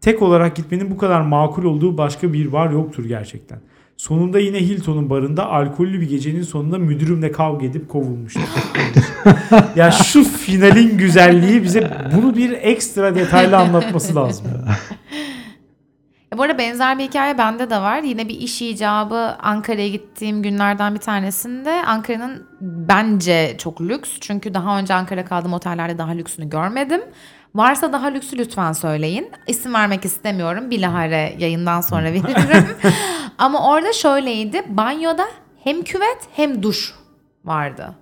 [0.00, 3.60] Tek olarak gitmenin bu kadar makul olduğu başka bir bar yoktur gerçekten.
[3.96, 8.42] Sonunda yine Hilton'un barında alkollü bir gecenin sonunda müdürümle kavga edip kovulmuştum.
[9.76, 14.46] ya şu finalin güzelliği bize bunu bir ekstra detaylı anlatması lazım.
[16.40, 18.02] Bu arada benzer bir hikaye bende de var.
[18.02, 24.10] Yine bir iş icabı Ankara'ya gittiğim günlerden bir tanesinde Ankara'nın bence çok lüks.
[24.20, 27.00] Çünkü daha önce Ankara kaldığım otellerde daha lüksünü görmedim.
[27.54, 29.30] Varsa daha lüksü lütfen söyleyin.
[29.46, 30.70] İsim vermek istemiyorum.
[30.70, 32.68] Bilahare yayından sonra veririm.
[33.38, 34.62] Ama orada şöyleydi.
[34.68, 35.26] Banyoda
[35.64, 36.94] hem küvet hem duş
[37.44, 37.94] vardı.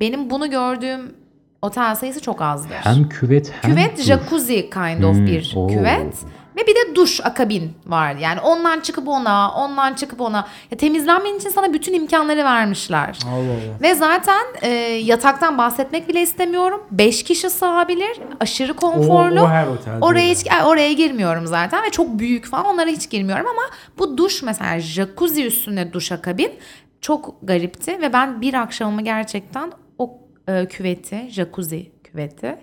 [0.00, 1.14] Benim bunu gördüğüm
[1.62, 2.74] otel sayısı çok azdır.
[2.84, 4.04] Hem küvet hem Küvet duş.
[4.04, 5.66] jacuzzi kind of Hmm, bir oo.
[5.66, 6.14] küvet.
[6.58, 8.14] Ve bir de duş akabin var.
[8.14, 10.48] Yani ondan çıkıp ona, ondan çıkıp ona.
[10.70, 13.18] Ya temizlenmen için sana bütün imkanları vermişler.
[13.26, 13.82] Allah Allah.
[13.82, 14.68] Ve zaten e,
[15.04, 16.82] yataktan bahsetmek bile istemiyorum.
[16.90, 18.20] 5 kişi sığabilir.
[18.40, 19.40] Aşırı konforlu.
[19.40, 20.04] O, o her otelde.
[20.04, 23.62] Oraya hiç ay, oraya girmiyorum zaten ve çok büyük falan onlara hiç girmiyorum ama
[23.98, 26.52] bu duş mesela jacuzzi üstüne duş akabin
[27.00, 30.18] çok garipti ve ben bir akşamımı gerçekten o
[30.48, 32.58] e, küveti jacuzzi küveti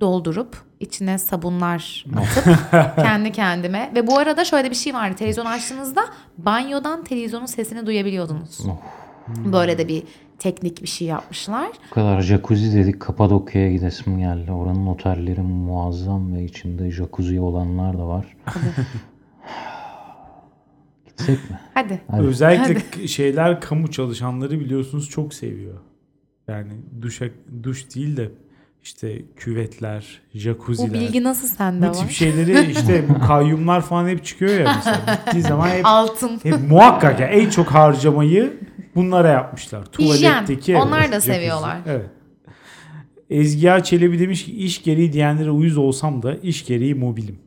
[0.00, 2.44] doldurup içine sabunlar atıp
[2.96, 6.04] kendi kendime ve bu arada şöyle bir şey vardı televizyon açtığınızda
[6.38, 8.60] banyodan televizyonun sesini duyabiliyordunuz.
[9.52, 10.02] Böyle de bir
[10.38, 11.68] teknik bir şey yapmışlar.
[11.90, 14.52] Bu kadar jacuzzi dedik Kapadokya'ya gidesim geldi.
[14.52, 18.36] Oranın otelleri muazzam ve içinde jacuzzi olanlar da var.
[21.06, 21.58] Gitsek mi?
[21.74, 22.00] Hadi.
[22.10, 22.22] Hadi.
[22.22, 25.74] Özellikle k- şeyler kamu çalışanları biliyorsunuz çok seviyor.
[26.48, 27.24] Yani duşa
[27.62, 28.30] duş değil de
[28.84, 30.92] işte küvetler, Bu jacuzziler.
[30.92, 32.08] bilgi nasıl sende bu tip var?
[32.10, 35.20] şeyleri işte bu kayyumlar falan hep çıkıyor ya mesela.
[35.26, 36.40] Gittiği zaman hep, Altın.
[36.42, 38.52] hep muhakkak ya en çok harcamayı
[38.94, 39.84] bunlara yapmışlar.
[39.98, 40.32] Hijyen.
[40.32, 41.26] Tuvaletteki Onlar da jacuzzi.
[41.32, 41.78] seviyorlar.
[41.86, 42.06] Evet.
[43.30, 47.38] Ezgi Çelebi demiş ki iş gereği diyenlere uyuz olsam da iş gereği mobilim.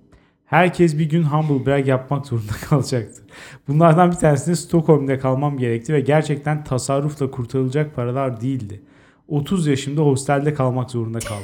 [0.46, 3.24] Herkes bir gün humble brag yapmak zorunda kalacaktır.
[3.68, 8.82] Bunlardan bir tanesinde Stockholm'da kalmam gerekti ve gerçekten tasarrufla kurtarılacak paralar değildi.
[9.28, 11.44] 30 yaşımda hostelde kalmak zorunda kaldım.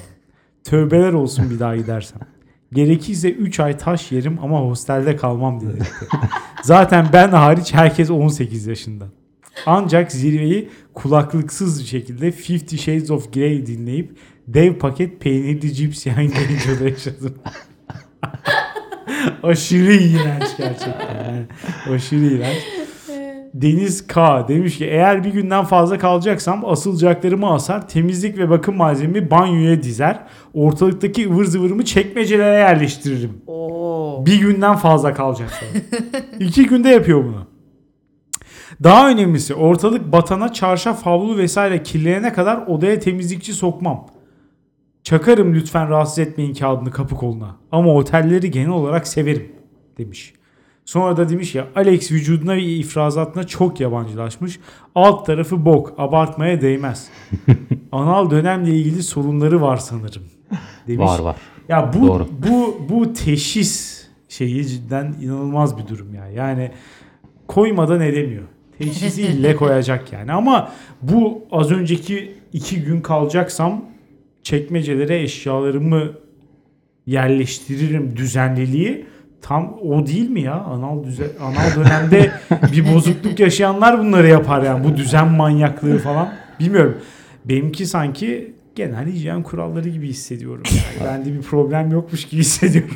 [0.63, 2.19] Tövbeler olsun bir daha gidersem.
[2.73, 5.83] Gerekirse 3 ay taş yerim ama hostelde kalmam dedi.
[6.63, 9.05] Zaten ben hariç herkes 18 yaşında.
[9.65, 14.17] Ancak zirveyi kulaklıksız bir şekilde Fifty Shades of Grey dinleyip
[14.47, 17.33] dev paket peynirli cips yayınlayınca da yaşadım.
[19.43, 21.25] Aşırı iğrenç gerçekten.
[21.25, 21.45] Yani
[21.89, 22.57] aşırı iğrenç.
[23.53, 29.31] Deniz K demiş ki eğer bir günden fazla kalacaksam asılacaklarımı asar, temizlik ve bakım malzememi
[29.31, 30.19] banyoya dizer,
[30.53, 33.41] ortalıktaki ıvır zıvırımı çekmecelere yerleştiririm.
[33.47, 34.25] Oo.
[34.25, 35.67] Bir günden fazla kalacaksam.
[36.39, 37.47] İki günde yapıyor bunu.
[38.83, 44.07] Daha önemlisi ortalık batana çarşaf havlu vesaire kirlenene kadar odaya temizlikçi sokmam.
[45.03, 47.55] Çakarım lütfen rahatsız etmeyin kağıdını kapı koluna.
[47.71, 49.51] Ama otelleri genel olarak severim
[49.97, 50.33] demiş.
[50.85, 54.59] Sonra da demiş ya Alex vücuduna ve ifrazatına çok yabancılaşmış.
[54.95, 57.09] Alt tarafı bok abartmaya değmez.
[57.91, 60.23] Anal dönemle ilgili sorunları var sanırım
[60.87, 61.07] demiş.
[61.07, 61.35] Var var.
[61.69, 62.27] Ya bu Doğru.
[62.49, 66.27] bu bu teşhis şeyi cidden inanılmaz bir durum ya.
[66.27, 66.71] Yani
[67.47, 68.43] koymadan edemiyor.
[68.77, 70.31] Teşhisi ille koyacak yani.
[70.31, 73.85] Ama bu az önceki iki gün kalacaksam
[74.43, 76.11] çekmecelere eşyalarımı
[77.05, 79.05] yerleştiririm düzenliliği
[79.43, 80.53] tam o değil mi ya?
[80.53, 82.31] Anal düzen anal dönemde
[82.73, 86.29] bir bozukluk yaşayanlar bunları yapar yani bu düzen manyaklığı falan.
[86.59, 86.97] Bilmiyorum.
[87.45, 90.63] Benimki sanki genel hijyen kuralları gibi hissediyorum.
[90.99, 92.95] Yani bende bir problem yokmuş gibi hissediyorum.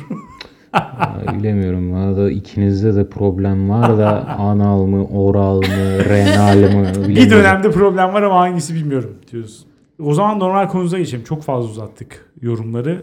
[0.72, 1.92] Ay, Bilemiyorum.
[1.92, 7.30] Bana da ikinizde de problem var da anal mı, oral mı, renal mı bir bilemiyorum.
[7.30, 9.66] dönemde problem var ama hangisi bilmiyorum diyoruz.
[10.02, 11.24] O zaman normal konumuza geçelim.
[11.24, 13.02] Çok fazla uzattık yorumları.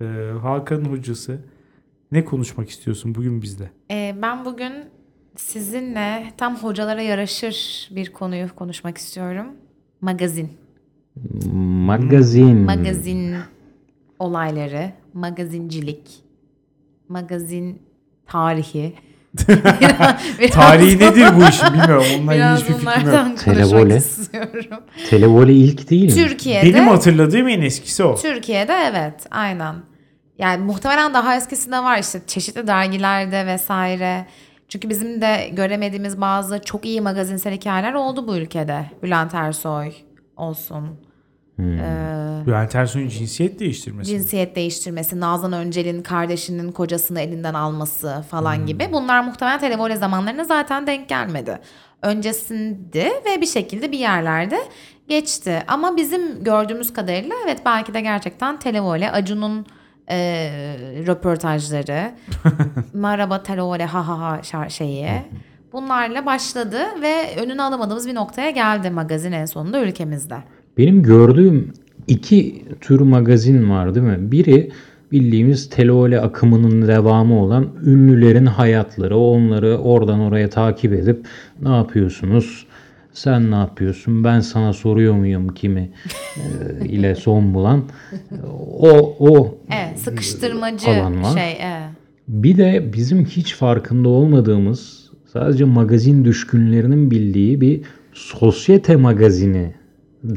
[0.00, 0.04] Ee,
[0.42, 1.38] Hakan'ın hocası
[2.12, 3.70] ne konuşmak istiyorsun bugün bizde?
[3.90, 4.72] Ee, ben bugün
[5.36, 9.46] sizinle tam hocalara yaraşır bir konuyu konuşmak istiyorum.
[10.00, 10.50] Magazin.
[11.62, 12.56] Magazin.
[12.56, 13.34] Magazin
[14.18, 16.10] olayları, magazincilik,
[17.08, 17.82] magazin
[18.26, 18.94] tarihi.
[19.48, 20.16] Biraz-
[20.52, 22.04] Tarihi nedir bu işin bilmiyorum.
[22.18, 23.38] Onunla ilgili Biraz hiçbir fikrim yok.
[23.38, 23.96] Televole.
[23.96, 24.80] istiyorum.
[25.10, 26.10] Televole ilk değil mi?
[26.28, 28.14] Türkiye'de Benim hatırladığım en eskisi o.
[28.16, 29.74] Türkiye'de evet aynen.
[30.38, 34.26] Yani muhtemelen daha eskisi de var işte çeşitli dergilerde vesaire.
[34.68, 38.90] Çünkü bizim de göremediğimiz bazı çok iyi magazinsel hikayeler oldu bu ülkede.
[39.02, 39.92] Bülent Ersoy
[40.36, 41.00] olsun.
[41.58, 44.10] Ee, Bülent Ersoy'un cinsiyet değiştirmesi.
[44.10, 48.88] cinsiyet değiştirmesi, Nazan Öncel'in kardeşinin kocasını elinden alması falan gibi.
[48.92, 51.58] Bunlar muhtemelen televole zamanlarına zaten denk gelmedi.
[52.02, 54.58] Öncesinde ve bir şekilde bir yerlerde
[55.08, 55.62] geçti.
[55.68, 59.66] Ama bizim gördüğümüz kadarıyla evet belki de gerçekten televole, Acun'un
[60.10, 60.16] e,
[61.06, 62.12] röportajları,
[62.94, 65.08] merhaba televole ha ha ha şeyi.
[65.72, 70.36] Bunlarla başladı ve önünü alamadığımız bir noktaya geldi magazin en sonunda ülkemizde.
[70.78, 71.72] Benim gördüğüm
[72.06, 74.32] iki tür magazin var değil mi?
[74.32, 74.72] Biri
[75.12, 79.18] bildiğimiz televole akımının devamı olan ünlülerin hayatları.
[79.18, 81.26] Onları oradan oraya takip edip
[81.62, 82.66] ne yapıyorsunuz?
[83.12, 84.24] Sen ne yapıyorsun?
[84.24, 85.90] Ben sana soruyor muyum kimi
[86.36, 87.84] e, ile son bulan.
[88.80, 89.58] O o
[90.10, 91.38] sıkıştırmacı Alan var.
[91.38, 91.52] şey.
[91.60, 91.88] Evet.
[92.28, 97.80] Bir de bizim hiç farkında olmadığımız sadece magazin düşkünlerinin bildiği bir
[98.12, 99.74] sosyete magazini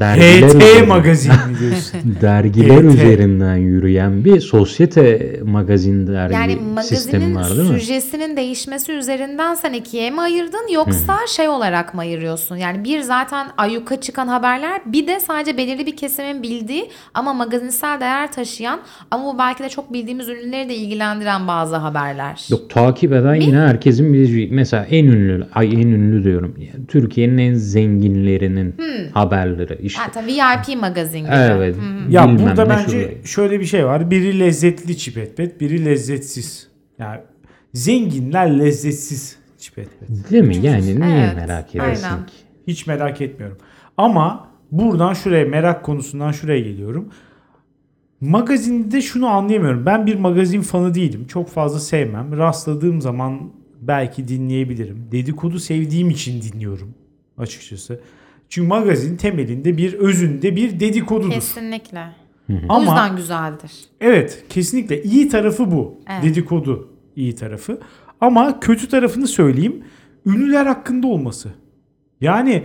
[0.00, 2.00] dergiler HT üzerinden- magazin mi diyorsun?
[2.22, 2.84] dergiler HT.
[2.94, 7.80] üzerinden yürüyen bir sosyete magazin dergi Yani sistemi var değil mi?
[7.80, 12.56] süjesinin değişmesi üzerinden sen ikiye mi ayırdın yoksa şey olarak mı ayırıyorsun?
[12.56, 18.00] Yani bir zaten ayyuka çıkan haberler bir de sadece belirli bir kesimin bildiği ama magazinsel
[18.00, 22.46] değer taşıyan ama bu belki de çok bildiğimiz ürünleri de ilgilendiren bazı haberler.
[22.50, 24.48] Yok takip eden yine herkesin bileceği.
[24.52, 26.54] Mesela en ünlü, ay en ünlü diyorum.
[26.58, 28.74] Yani Türkiye'nin en zenginlerinin
[29.14, 29.78] haberleri.
[29.82, 30.02] İşte.
[30.02, 31.30] Ha, tabii VIP magazin gibi.
[31.30, 31.76] evet.
[32.08, 33.24] ya bilmem burada bence şurada.
[33.26, 34.10] şöyle bir şey var.
[34.10, 36.68] Biri lezzetli çipetbet, biri lezzetsiz.
[36.98, 37.20] Yani
[37.74, 40.30] zenginler lezzetsiz çipetbet.
[40.30, 40.56] Değil mi?
[40.56, 42.26] Yani niye Evet, merak edersin aynen.
[42.26, 42.32] ki?
[42.66, 43.58] Hiç merak etmiyorum.
[43.96, 47.08] Ama buradan şuraya merak konusundan şuraya geliyorum.
[48.20, 49.86] Magazinde şunu anlayamıyorum.
[49.86, 51.26] Ben bir magazin fanı değilim.
[51.26, 52.38] Çok fazla sevmem.
[52.38, 53.40] Rastladığım zaman
[53.80, 55.08] belki dinleyebilirim.
[55.12, 56.94] Dedikodu sevdiğim için dinliyorum
[57.38, 58.00] açıkçası.
[58.50, 61.30] Çünkü magazin temelinde bir özünde bir dedikodudur.
[61.32, 62.04] Kesinlikle.
[62.50, 63.72] O Ama yüzden güzeldir.
[64.00, 66.00] evet kesinlikle iyi tarafı bu.
[66.10, 66.24] Evet.
[66.24, 67.80] Dedikodu iyi tarafı.
[68.20, 69.84] Ama kötü tarafını söyleyeyim.
[70.26, 71.48] Ünlüler hakkında olması.
[72.20, 72.62] Yani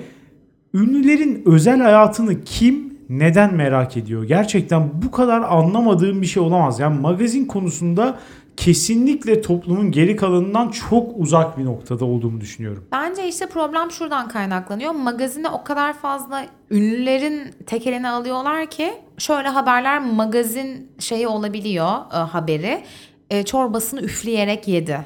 [0.74, 4.24] ünlülerin özel hayatını kim neden merak ediyor?
[4.24, 6.80] Gerçekten bu kadar anlamadığım bir şey olamaz.
[6.80, 8.20] Yani magazin konusunda
[8.58, 12.86] kesinlikle toplumun geri kalanından çok uzak bir noktada olduğumu düşünüyorum.
[12.92, 14.92] Bence işte problem şuradan kaynaklanıyor.
[14.92, 22.84] Magazine o kadar fazla ünlülerin tekelini alıyorlar ki şöyle haberler magazin şeyi olabiliyor e, haberi.
[23.30, 25.00] E, çorbasını üfleyerek yedi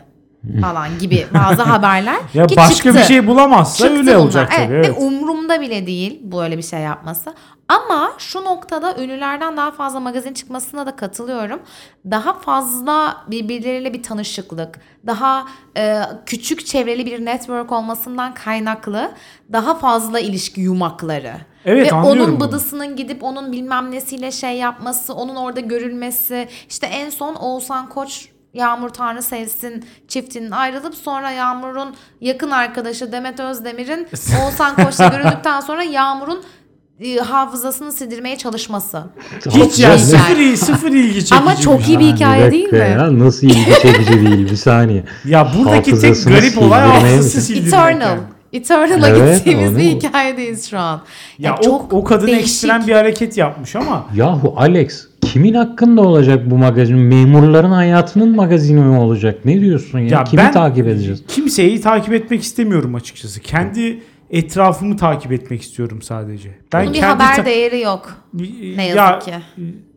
[0.62, 2.16] falan gibi bazı haberler.
[2.34, 2.94] Ya ki başka çıktı.
[2.94, 4.24] bir şey bulamazsa Çıktı öyle bunlar.
[4.24, 4.74] olacak tabii.
[4.74, 4.98] Evet, Evet.
[4.98, 7.34] Ve umurumda bile değil böyle bir şey yapması.
[7.70, 11.60] Ama şu noktada ünlülerden daha fazla magazin çıkmasına da katılıyorum.
[12.12, 15.46] Daha fazla birbirleriyle bir tanışıklık, daha
[15.78, 19.12] e, küçük çevreli bir network olmasından kaynaklı
[19.52, 21.34] daha fazla ilişki yumakları.
[21.66, 22.40] Evet, Ve onun bunu.
[22.40, 26.48] bıdısının gidip onun bilmem nesiyle şey yapması, onun orada görülmesi.
[26.70, 33.40] İşte en son Oğuzhan Koç Yağmur Tanrı Sevsin çiftinin ayrılıp sonra Yağmur'un yakın arkadaşı Demet
[33.40, 34.08] Özdemir'in
[34.44, 36.44] Oğuzhan Koç'la görüldükten sonra Yağmur'un
[37.24, 39.04] hafızasını sildirmeye çalışması.
[39.50, 41.36] Hiç ya iyi sıfır, il- sıfır ilgi çekici.
[41.36, 42.78] Ama çok iyi bir hikaye değil mi?
[42.78, 45.04] Ya, nasıl ilgi çekici değil bir saniye.
[45.26, 47.68] Ya buradaki tek Hafızasını garip olay hafızası sildirmek.
[47.68, 48.02] Eternal.
[48.02, 48.20] yani.
[48.54, 51.02] Eternal'a Evet, gittiğimiz bir hikayedeyiz şu an.
[51.40, 52.44] Ya Yani o, o kadın değişik.
[52.44, 56.98] ekstrem bir hareket yapmış ama Yahu Alex kimin hakkında olacak bu magazin?
[56.98, 59.46] Memurların hayatının magazini mi olacak?
[59.46, 60.08] Ne diyorsun ya?
[60.08, 61.24] Ya Kimi ben takip edeceğiz?
[61.28, 63.40] kimseyi takip etmek istemiyorum açıkçası.
[63.40, 66.58] Kendi etrafımı takip etmek istiyorum sadece.
[66.74, 68.16] Ben Bunun bir kendi haber ta- değeri yok.
[68.76, 69.32] Ne yazık Ya, ki.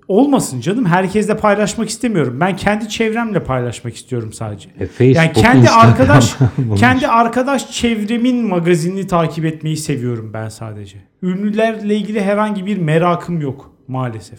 [0.08, 0.86] olmasın canım.
[0.86, 2.36] Herkesle paylaşmak istemiyorum.
[2.40, 4.68] Ben kendi çevremle paylaşmak istiyorum sadece.
[4.80, 6.36] E, Facebook, Yani kendi Instagram arkadaş
[6.76, 10.98] kendi arkadaş çevremin magazinini takip etmeyi seviyorum ben sadece.
[11.22, 14.38] Ünlülerle ilgili herhangi bir merakım yok maalesef.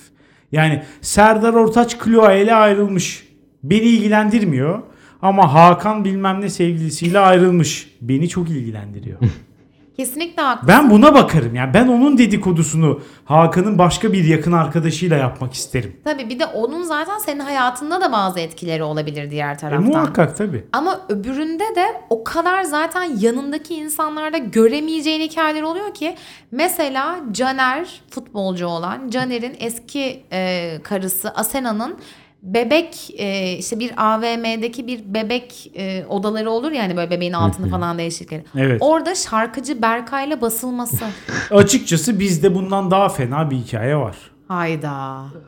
[0.52, 3.28] Yani Serdar Ortaç Clio ile ayrılmış.
[3.64, 4.82] Beni ilgilendirmiyor.
[5.22, 7.94] Ama Hakan bilmem ne sevgilisiyle ayrılmış.
[8.02, 9.20] Beni çok ilgilendiriyor.
[9.98, 10.68] Kesinlikle haklı.
[10.68, 11.56] ben buna bakarım.
[11.56, 15.96] Yani ben onun dedikodusunu Hakan'ın başka bir yakın arkadaşıyla yapmak isterim.
[16.04, 19.84] Tabii bir de onun zaten senin hayatında da bazı etkileri olabilir diğer E, taraftan.
[19.88, 20.64] muhakkak tabii.
[20.74, 26.16] Ama öbüründe de o kadar zaten yanındaki insanlarda göremeyeceğin hikayeler oluyor ki
[26.52, 31.96] mesela Caner futbolcu olan Caner'in eski e, karısı Asena'nın
[32.44, 37.98] bebek e, işte bir AVM'deki bir bebek e, odaları olur yani böyle bebeğin altını falan
[37.98, 38.44] değiştikleri.
[38.58, 38.78] Evet.
[38.82, 41.06] Orada şarkıcı Berkay'la basılması.
[41.52, 44.16] Açıkçası bizde bundan daha fena bir hikaye var.
[44.48, 44.88] Hayda.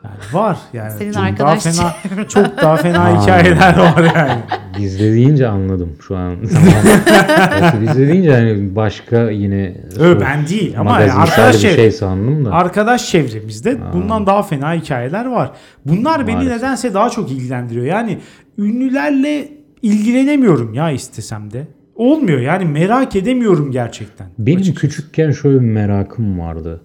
[0.04, 0.90] Yani var yani.
[0.98, 4.40] Senin çok arkadaş daha fena çok daha fena hikayeler var yani.
[4.78, 6.36] Bizde deyince anladım şu an.
[7.82, 12.44] Bizde deyince hani başka yine Ö, ben değil ama yani arkadaş bir çev- şey sandım
[12.44, 12.52] da.
[12.52, 15.50] arkadaş çevremizde bundan daha fena hikayeler var.
[15.84, 16.56] Bunlar beni Maalesef.
[16.56, 17.86] nedense daha çok ilgilendiriyor.
[17.86, 18.18] Yani
[18.58, 19.48] ünlülerle
[19.82, 21.66] ilgilenemiyorum ya istesem de.
[21.94, 24.26] Olmuyor yani merak edemiyorum gerçekten.
[24.38, 24.80] Benim Açıkçası.
[24.88, 26.80] küçükken şöyle bir merakım vardı.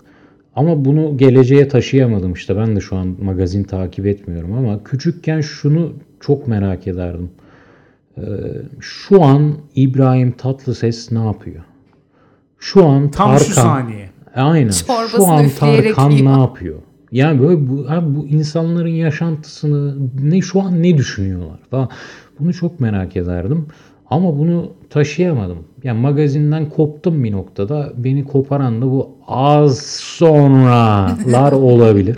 [0.56, 2.58] Ama bunu geleceğe taşıyamadım işte.
[2.58, 7.30] Ben de şu an magazin takip etmiyorum ama küçükken şunu çok merak ederdim.
[8.18, 8.22] Ee,
[8.80, 11.64] şu an İbrahim Tatlıses ne yapıyor?
[12.60, 14.10] Şu an Tam Tarkan şu saniye.
[14.36, 14.70] Aynen.
[14.72, 16.36] Çorbasını Şu an Tarkan yiyor.
[16.36, 16.76] ne yapıyor?
[17.12, 21.90] Yani böyle bu, abi bu insanların yaşantısını ne şu an ne düşünüyorlar falan.
[22.40, 23.66] Bunu çok merak ederdim.
[24.12, 25.58] Ama bunu taşıyamadım.
[25.84, 27.94] Yani magazinden koptum bir noktada.
[27.98, 32.18] Beni koparan da bu az sonralar olabilir.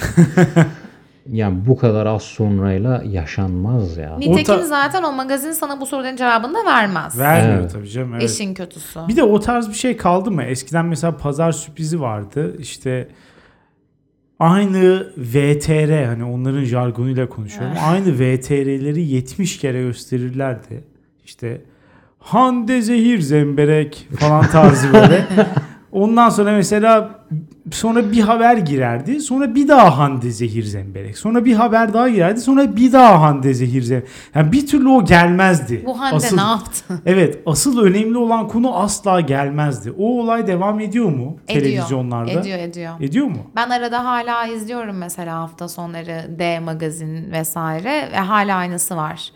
[1.32, 4.18] yani bu kadar az sonrayla yaşanmaz ya.
[4.18, 7.20] Nitekim ta- zaten o magazin sana bu soruların cevabını da vermez.
[7.20, 7.72] Vermiyor Evet.
[7.72, 8.14] tabii canım.
[8.14, 8.30] Evet.
[8.30, 9.00] İşin kötüsü.
[9.08, 10.44] Bir de o tarz bir şey kaldı mı?
[10.44, 12.56] Eskiden mesela pazar sürprizi vardı.
[12.60, 13.08] İşte
[14.40, 17.78] aynı VTR hani onların jargonuyla konuşuyorum.
[17.86, 20.84] aynı VTR'leri 70 kere gösterirlerdi.
[21.26, 21.62] İşte
[22.24, 25.26] Hande Zehir Zemberek falan tarzı böyle.
[25.92, 27.20] Ondan sonra mesela
[27.72, 29.22] sonra bir haber girerdi.
[29.22, 31.18] Sonra bir daha Hande Zehir Zemberek.
[31.18, 32.42] Sonra bir haber daha girerdi.
[32.42, 34.10] Sonra bir daha Hande Zehir Zemberek.
[34.36, 35.84] Yani bir türlü o gelmezdi.
[35.86, 36.84] Bu Hande Asıl- ne yaptı?
[37.06, 39.92] Evet asıl önemli olan konu asla gelmezdi.
[39.98, 42.32] O olay devam ediyor mu televizyonlarda?
[42.32, 42.94] Ediyor, ediyor.
[43.00, 43.38] Ediyor mu?
[43.56, 49.32] Ben arada hala izliyorum mesela hafta sonları D magazin vesaire ve hala aynısı var.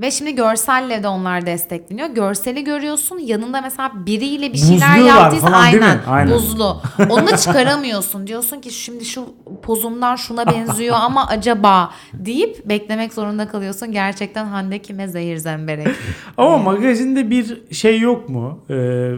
[0.00, 2.08] Ve şimdi görselle de onlar destekleniyor.
[2.08, 3.18] Görseli görüyorsun.
[3.18, 5.84] Yanında mesela biriyle bir şeyler Buzluyorlar yaptıysa falan değil mi?
[5.84, 6.34] aynen, Aynen.
[6.34, 6.76] buzlu.
[7.10, 8.26] Onu da çıkaramıyorsun.
[8.26, 9.26] Diyorsun ki şimdi şu
[9.62, 13.92] pozumdan şuna benziyor ama acaba deyip beklemek zorunda kalıyorsun.
[13.92, 15.86] Gerçekten Hande kime zehir zemberek.
[16.36, 18.64] Ama magazinde bir şey yok mu?
[18.70, 18.74] Ee,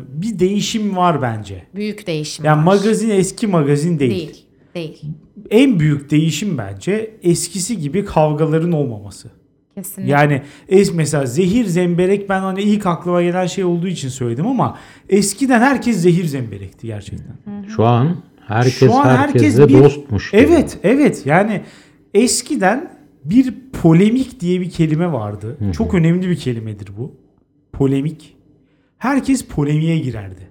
[0.09, 1.67] bir değişim var bence.
[1.75, 2.63] Büyük değişim Yani var.
[2.65, 4.11] magazin eski magazin değil.
[4.11, 4.47] Değil.
[4.75, 5.03] Değil.
[5.51, 9.29] En büyük değişim bence eskisi gibi kavgaların olmaması.
[9.77, 10.13] Kesinlikle.
[10.13, 14.79] Yani es mesela zehir zemberek ben hani ilk aklıma gelen şey olduğu için söyledim ama
[15.09, 17.37] eskiden herkes zehir zemberekti gerçekten.
[17.77, 20.31] Şu an herkes Şu an herkes herkesle bir- dostmuş.
[20.31, 20.41] gibi.
[20.43, 21.23] Evet, evet.
[21.27, 21.63] Yani
[22.15, 22.93] eskiden
[23.25, 25.57] bir polemik diye bir kelime vardı.
[25.73, 27.15] Çok önemli bir kelimedir bu.
[27.73, 28.37] Polemik.
[28.99, 30.47] Herkes polemiğe girerdi.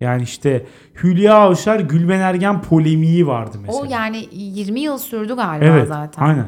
[0.00, 0.66] Yani işte
[1.02, 3.82] Hülya Avşar Gülben Ergen polemiği vardı mesela.
[3.82, 6.22] o yani 20 yıl sürdü galiba evet, zaten.
[6.22, 6.46] aynen.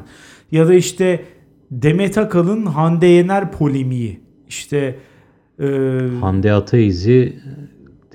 [0.53, 1.25] Ya da işte
[1.73, 4.21] Demet Akalın Hande Yener polemiği.
[4.49, 4.97] İşte
[5.61, 5.67] e,
[6.21, 7.41] Hande Ataiz'i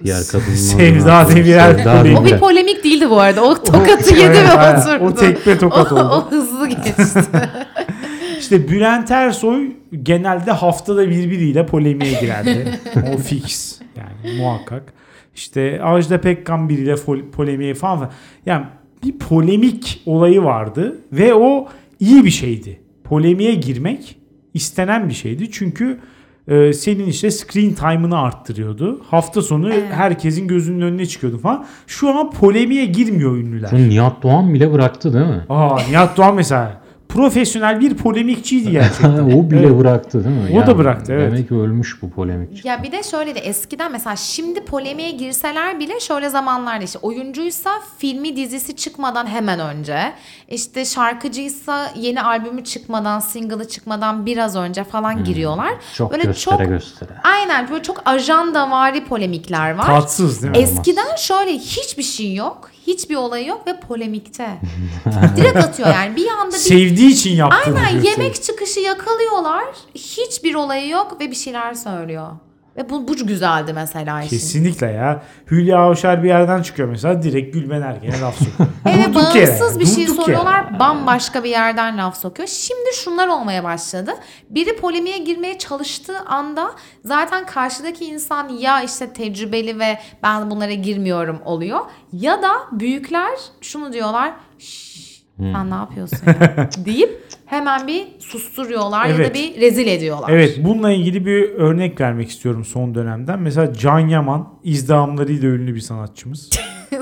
[0.04, 2.18] diğer kadının Sevda Demirel polemiği.
[2.18, 3.44] O bir polemik değildi bu arada.
[3.44, 4.80] O tokatı Evet, yedi ve aynen.
[4.80, 5.06] oturdu.
[5.06, 6.10] O tekme tokat O- oldu.
[6.28, 7.04] O hızlı geçti.
[8.40, 9.72] İşte Bülent Ersoy
[10.04, 12.80] genelde haftada birbiriyle polemiğe girerdi.
[13.14, 14.94] o fix yani muhakkak.
[15.36, 16.96] İşte Ajda Pekkan biriyle
[17.32, 18.12] polemiğe falan.
[18.46, 18.66] Yani
[19.04, 21.68] bir polemik olayı vardı ve o
[22.00, 22.80] iyi bir şeydi.
[23.10, 24.18] Polemiğe girmek
[24.54, 25.52] istenen bir şeydi.
[25.52, 26.00] Çünkü
[26.48, 29.02] e, senin işte screen time'ını arttırıyordu.
[29.10, 31.66] Hafta sonu herkesin gözünün önüne çıkıyordu falan.
[31.88, 33.70] Şu an polemiğe girmiyor ünlüler.
[33.72, 35.46] Bunu Nihat Doğan bile bıraktı değil mi?
[35.50, 39.38] Aa Nihat Doğan mesela profesyonel bir polemikçiydi gerçekten.
[39.38, 39.78] o bile Evet.
[39.80, 40.62] bıraktı değil mi?
[40.64, 41.32] O da bıraktı, evet.
[41.32, 42.66] Demek ki ölmüş bu polemik.
[42.66, 47.70] Ya bir de şöyle de eskiden mesela şimdi polemiğe girseler bile şöyle zamanlarda işte oyuncuysa
[47.98, 50.14] filmi dizisi çıkmadan hemen önce
[50.50, 55.70] işte şarkıcıysa yeni albümü çıkmadan single'ı çıkmadan biraz önce falan giriyorlar.
[55.70, 55.78] Hmm.
[55.96, 57.10] Çok Böyle göstere çok göstere.
[57.24, 59.86] aynen böyle çok ajandavari polemikler var.
[59.86, 60.58] Tatsız değil mi?
[60.58, 62.72] Eskiden şöyle hiçbir şey yok.
[62.88, 64.50] Hiçbir olayı yok ve polemikte.
[65.38, 69.66] Direkt atıyor yani bir anda bir Sevdiği için yaptığını Aynen yemek çıkışı yakalıyorlar.
[69.96, 72.32] Hiçbir olayı yok ve bir şeyler söylüyor.
[72.78, 74.30] Ve bu, bu güzeldi mesela işin.
[74.30, 75.24] Kesinlikle ya.
[75.52, 78.70] Hülya Avşar bir yerden çıkıyor mesela direkt Gülben Ergen'e laf sokuyor.
[78.86, 80.16] Evet Durduk yere, bağımsız bir şey durduk yere.
[80.26, 82.48] soruyorlar bambaşka bir yerden laf sokuyor.
[82.48, 84.12] Şimdi şunlar olmaya başladı.
[84.50, 86.72] Biri polemiğe girmeye çalıştığı anda
[87.06, 91.80] zaten karşıdaki insan ya işte tecrübeli ve ben bunlara girmiyorum oluyor.
[92.14, 94.34] Ya da büyükler şunu diyorlar.
[94.60, 96.70] "Şşş, sen ne yapıyorsun ya?
[96.86, 99.36] deyip hemen bir susturuyorlar ya da Evet.
[99.36, 100.30] bir rezil ediyorlar.
[100.30, 103.40] Evet bununla ilgili bir örnek vermek istiyorum son dönemden.
[103.40, 106.50] Mesela Can Yaman izdihamlarıyla ünlü bir sanatçımız.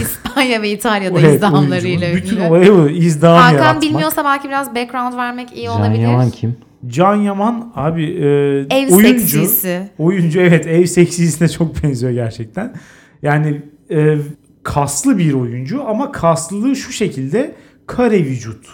[0.00, 2.24] İspanya ve İtalya'da Evet, izdihamlarıyla oyuncumuz.
[2.24, 2.46] Bütün ünlü.
[2.48, 2.88] olayı bu.
[2.88, 3.82] İzdiham Hakan yaratmak.
[3.82, 6.02] bilmiyorsa belki biraz background vermek iyi Can olabilir.
[6.02, 6.56] Yaman kim?
[6.86, 8.26] Can Yaman abi e,
[8.70, 8.98] Ev oyuncu.
[9.08, 9.88] seksisi.
[9.98, 12.74] Oyuncu evet ev seksisine çok benziyor gerçekten.
[13.22, 14.16] Yani e,
[14.62, 17.54] kaslı bir oyuncu ama kaslılığı şu şekilde
[17.86, 18.66] kare vücut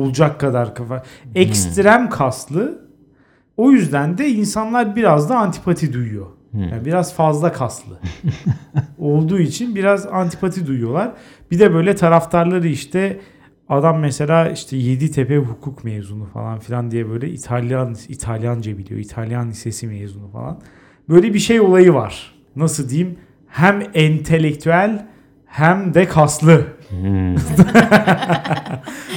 [0.00, 1.02] olacak kadar kafa.
[1.34, 2.86] Ekstrem kaslı.
[3.56, 6.26] O yüzden de insanlar biraz da antipati duyuyor.
[6.54, 7.98] Yani biraz fazla kaslı.
[8.98, 11.12] olduğu için biraz antipati duyuyorlar.
[11.50, 13.20] Bir de böyle taraftarları işte
[13.68, 19.00] adam mesela işte Yeditepe hukuk mezunu falan filan diye böyle İtalyan İtalyanca biliyor.
[19.00, 20.60] İtalyan lisesi mezunu falan.
[21.08, 22.34] Böyle bir şey olayı var.
[22.56, 23.18] Nasıl diyeyim?
[23.48, 25.06] Hem entelektüel
[25.46, 26.66] hem de kaslı.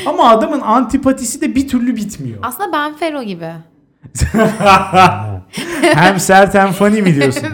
[0.06, 2.40] Ama adamın antipatisi de bir türlü bitmiyor.
[2.42, 3.52] Aslında Ben Fero gibi.
[5.82, 7.48] hem sert hem funny mi diyorsun?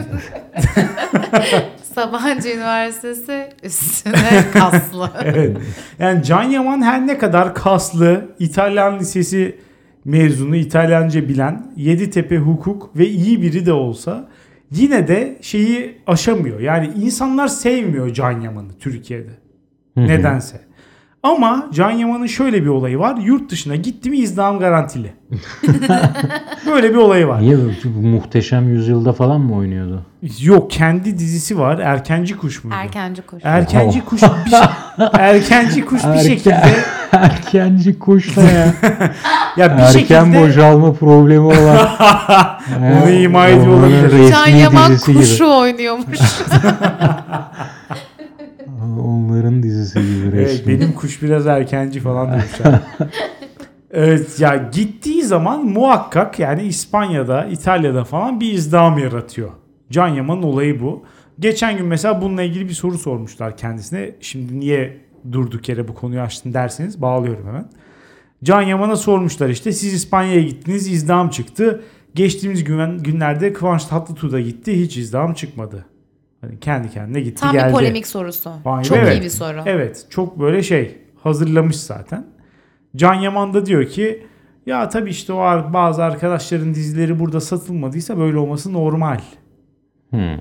[1.96, 5.10] Sabancı Üniversitesi üstüne kaslı.
[5.24, 5.58] evet.
[6.00, 9.60] Yani Can Yaman her ne kadar kaslı, İtalyan lisesi
[10.06, 14.28] mezunu, İtalyanca bilen, Yeditepe hukuk ve iyi biri de olsa
[14.72, 16.60] yine de şeyi aşamıyor.
[16.60, 19.45] Yani insanlar sevmiyor Can Yaman'ı Türkiye'de.
[19.96, 20.62] Nedense.
[21.24, 23.18] Ama Can Yaman'ın şöyle bir olayı var.
[23.18, 25.14] Yurt dışına gitti mi izdiham garantili.
[26.68, 27.42] Böyle bir olayı var.
[27.42, 30.02] Niye bu muhteşem yüzyılda falan mı oynuyordu?
[30.42, 31.80] Yok kendi dizisi var.
[31.80, 32.76] Erkenci kuş muydu?
[32.80, 33.42] Erkenci kuş.
[33.44, 34.10] Erkenci Oh.
[34.10, 34.60] kuş bir şey,
[35.14, 36.56] erkenci kuş bir Erken- şekilde
[37.12, 38.74] Erkenci kuş da ya.
[39.58, 41.88] ya bir Erken şekilde boşalma problemi olan.
[43.04, 44.30] Onu ima ediyor olabilir.
[44.32, 45.44] Can Yaman kuşu gibi.
[45.46, 46.20] oynuyormuş.
[49.56, 50.38] Onların dizisi gibi.
[50.38, 52.80] Evet, benim kuş biraz erkenci falan demişler.
[53.92, 59.50] evet ya gittiği zaman muhakkak yani İspanya'da, İtalya'da falan bir izdiham yaratıyor.
[59.92, 61.04] Can Yaman'ın olayı bu.
[61.40, 64.16] Geçen gün mesela bununla ilgili bir soru sormuşlar kendisine.
[64.22, 64.98] Şimdi niye
[65.32, 67.70] durduk yere bu konuyu açtın derseniz bağlıyorum hemen.
[68.44, 71.84] Can Yaman'a sormuşlar işte siz İspanya'ya gittiniz izdiham çıktı.
[72.16, 75.86] Geçtiğimiz gün, günlerde Kıvanç Tatlıtuğ da gitti hiç izdiham çıkmadı.
[76.46, 77.68] Hani kendi kendine gitti Tam geldi.
[77.68, 78.52] bir polemik sorusu.
[78.66, 79.14] Vay Çok evet.
[79.14, 79.62] iyi bir soru.
[79.66, 82.26] Evet çok böyle şey hazırlamış zaten.
[82.96, 84.26] Can Yaman da diyor ki
[84.66, 85.38] ya tabii işte o
[85.74, 89.20] bazı arkadaşların dizileri burada satılmadıysa böyle olması normal
[90.10, 90.38] Hmm.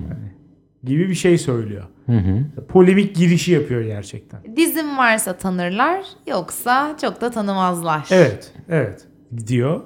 [0.83, 1.83] gibi bir şey söylüyor.
[2.05, 2.65] Hı hı.
[2.67, 4.55] Polemik girişi yapıyor gerçekten.
[4.55, 8.07] Dizim varsa tanırlar, yoksa çok da tanımazlar.
[8.11, 9.07] Evet, evet
[9.47, 9.81] diyor.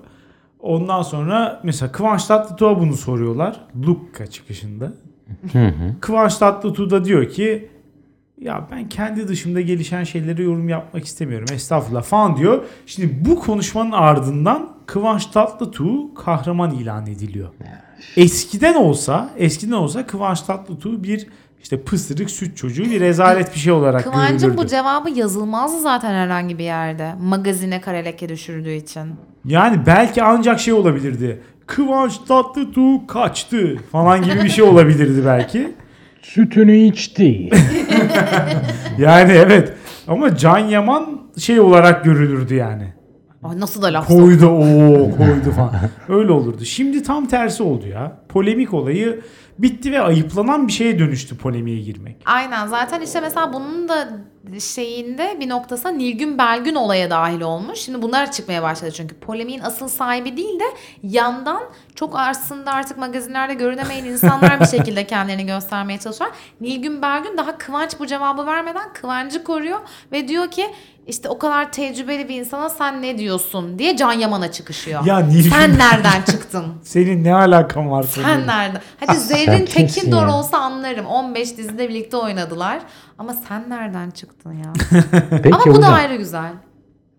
[0.60, 3.62] Ondan sonra mesela Kıvanç Tatlıtuğ'a bunu soruyorlar.
[3.88, 4.94] Lukka çıkışında.
[5.54, 5.96] Hı hı.
[6.00, 7.70] Kıvanç Tatlıtuğ da diyor ki
[8.42, 11.48] ya ben kendi dışımda gelişen şeylere yorum yapmak istemiyorum.
[11.54, 12.64] Estağfurullah falan diyor.
[12.86, 17.50] Şimdi bu konuşmanın ardından Kıvanç Tatlıtuğ kahraman ilan ediliyor.
[18.18, 21.28] Eskiden olsa, eskiden olsa Kıvanç Tatlıtuğ bir
[21.62, 24.58] işte pısırık süt çocuğu bir rezalet bir şey olarak Kıvancın görülürdü.
[24.58, 27.14] bu cevabı yazılmazdı zaten herhangi bir yerde.
[27.22, 29.02] Magazine kare leke düşürdüğü için.
[29.46, 31.42] Yani belki ancak şey olabilirdi.
[31.70, 35.76] Kıvanç Tatlıtuğ kaçtı falan gibi bir şey olabilirdi belki.
[36.22, 37.50] Sütünü içti.
[38.98, 39.74] Yani evet.
[40.08, 42.94] Ama Can Yaman şey olarak görülürdü yani.
[43.44, 45.72] Ay nasıl da laf Koydu o koydu falan.
[46.10, 46.66] Öyle olurdu.
[46.66, 48.18] Şimdi tam tersi oldu ya.
[48.30, 49.22] Polemik olayı
[49.60, 52.18] bitti ve ayıplanan bir şeye dönüştü polemiğe girmek.
[52.26, 54.10] Aynen zaten işte mesela bunun da
[54.60, 57.80] şeyinde bir noktasında Nilgün Belgün olaya dahil olmuş.
[57.80, 60.64] Şimdi bunlar çıkmaya başladı çünkü polemiğin asıl sahibi değil de
[61.04, 61.62] yandan
[61.96, 66.38] çok aslında artık magazinlerde görünemeyen insanlar bir şekilde kendilerini göstermeye çalışıyorlar.
[66.62, 69.80] Nilgün Belgün daha Kıvanç bu cevabı vermeden Kıvancı koruyor
[70.12, 70.68] ve diyor ki
[71.08, 75.06] işte o kadar tecrübeli bir insana sen ne diyorsun diye Can Yaman'a çıkışıyor.
[75.06, 76.66] Ya Nilgün sen nereden çıktın?
[76.84, 78.46] Senin ne alakan var Sen konuyla?
[78.56, 78.82] nereden?
[79.06, 80.36] Hadi Zerrin Tekindor ya?
[80.36, 81.06] olsa anlarım.
[81.06, 82.80] 15 dizide birlikte oynadılar.
[83.20, 84.74] Ama sen nereden çıktın ya?
[85.44, 86.52] Peki Ama bu da hocam ayrı güzel.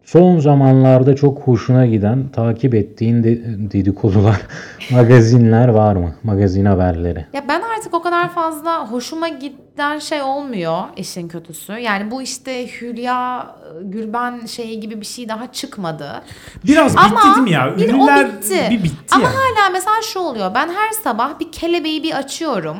[0.04, 3.38] son zamanlarda çok hoşuna giden takip ettiğin de,
[3.72, 4.40] dedikodular,
[4.90, 6.14] magazinler var mı?
[6.22, 7.26] Magazin haberleri.
[7.32, 11.72] Ya ben artık o kadar fazla hoşuma giden şey olmuyor işin kötüsü.
[11.72, 13.46] Yani bu işte Hülya
[13.82, 16.22] Gülben şeyi gibi bir şey daha çıkmadı.
[16.66, 17.76] Biraz bitti Ama değil mi ya?
[17.76, 18.66] bir o Ünlüler bitti.
[18.70, 19.34] bir bitti Ama yani.
[19.36, 20.54] hala mesela şu oluyor.
[20.54, 22.76] Ben her sabah bir kelebeği bir açıyorum.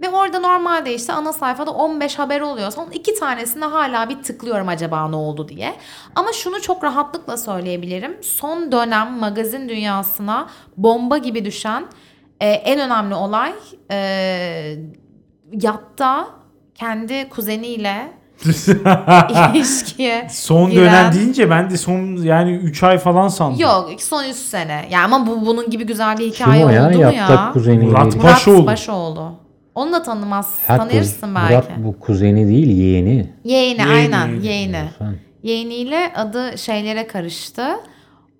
[0.00, 2.70] Ve orada normalde işte ana sayfada 15 haber oluyor.
[2.70, 5.74] Son iki tanesine hala bir tıklıyorum acaba ne oldu diye.
[6.14, 8.16] Ama şunu çok rahatlıkla söyleyebilirim.
[8.22, 11.84] Son dönem magazin dünyasına bomba gibi düşen
[12.40, 13.52] e, en önemli olay
[13.90, 13.96] e,
[15.52, 16.26] yatta
[16.74, 18.12] kendi kuzeniyle
[19.54, 23.60] ilişkiye Son giren- dönem deyince ben de son yani 3 ay falan sandım.
[23.60, 24.86] Yok son 3 sene.
[24.90, 26.88] Ya ama bu bunun gibi güzel bir Kim hikaye o ya?
[26.88, 27.50] oldu mu Yaptak ya?
[27.52, 27.84] kuzeni.
[27.84, 28.16] Murat değil.
[28.22, 29.32] Murat Başoğlu.
[29.74, 30.50] Onu da tanımaz.
[30.66, 31.54] Ha, Tanırsın kuz- belki.
[31.54, 33.10] Murat bu kuzeni değil yeğeni.
[33.44, 34.46] Yeğeni, Yeğeni, aynen yeğeni.
[34.46, 34.76] yeğeni.
[34.98, 37.66] Sen- Yeğeniyle adı şeylere karıştı.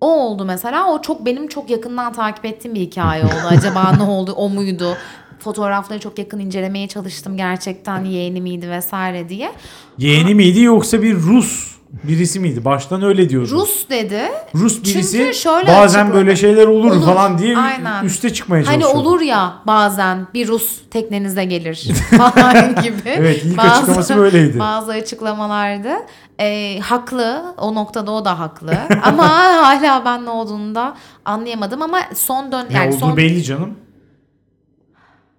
[0.01, 0.91] O oldu mesela.
[0.93, 3.33] O çok benim çok yakından takip ettiğim bir hikaye oldu.
[3.49, 4.31] Acaba ne oldu?
[4.31, 4.97] O muydu?
[5.39, 7.37] Fotoğrafları çok yakın incelemeye çalıştım.
[7.37, 9.51] Gerçekten yeğeni miydi vesaire diye.
[9.97, 12.65] Yeğeni miydi yoksa bir Rus birisi miydi?
[12.65, 13.49] Baştan öyle diyordu.
[13.51, 14.21] Rus dedi.
[14.55, 16.13] Rus birisi Çünkü şöyle bazen açıkladı.
[16.25, 18.05] böyle şeyler olur, Olur, falan diye aynen.
[18.05, 19.09] üste çıkmaya Hani çalışıyordu.
[19.09, 21.87] olur ya bazen bir Rus teknenize gelir
[22.17, 22.97] falan gibi.
[23.05, 24.59] Evet, ilk açıklaması böyleydi.
[24.59, 25.89] Bazı açıklamalardı.
[26.39, 31.99] Ee, haklı o noktada o da haklı ama hala ben ne olduğunu da anlayamadım ama
[32.15, 33.73] son dön Ne yani olduğu son belli canım.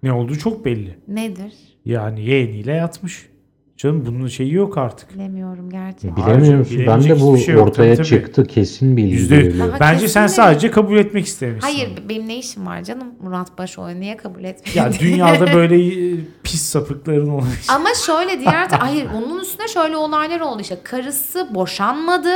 [0.03, 0.99] Ne olduğu çok belli.
[1.07, 1.53] nedir
[1.85, 3.29] Yani yeğeniyle yatmış.
[3.77, 5.13] Canım bunun şeyi yok artık.
[5.13, 6.15] bilemiyorum gerçekten.
[6.25, 6.83] Bilemiyor musun?
[6.87, 7.67] Ben de bu şey yok.
[7.67, 8.07] ortaya Tabii, tabii.
[8.07, 11.61] çıktı kesin bilgi Yüzde Bence sen sadece kabul etmek istemişsin.
[11.61, 14.75] Hayır benim ne işim var canım Murat Başoğlu niye kabul etmiyor?
[14.85, 20.39] Ya dünyada böyle e, pis sapıkların olan Ama şöyle diğer hayır onun üstüne şöyle olaylar
[20.39, 22.33] oldu işte karısı boşanmadı.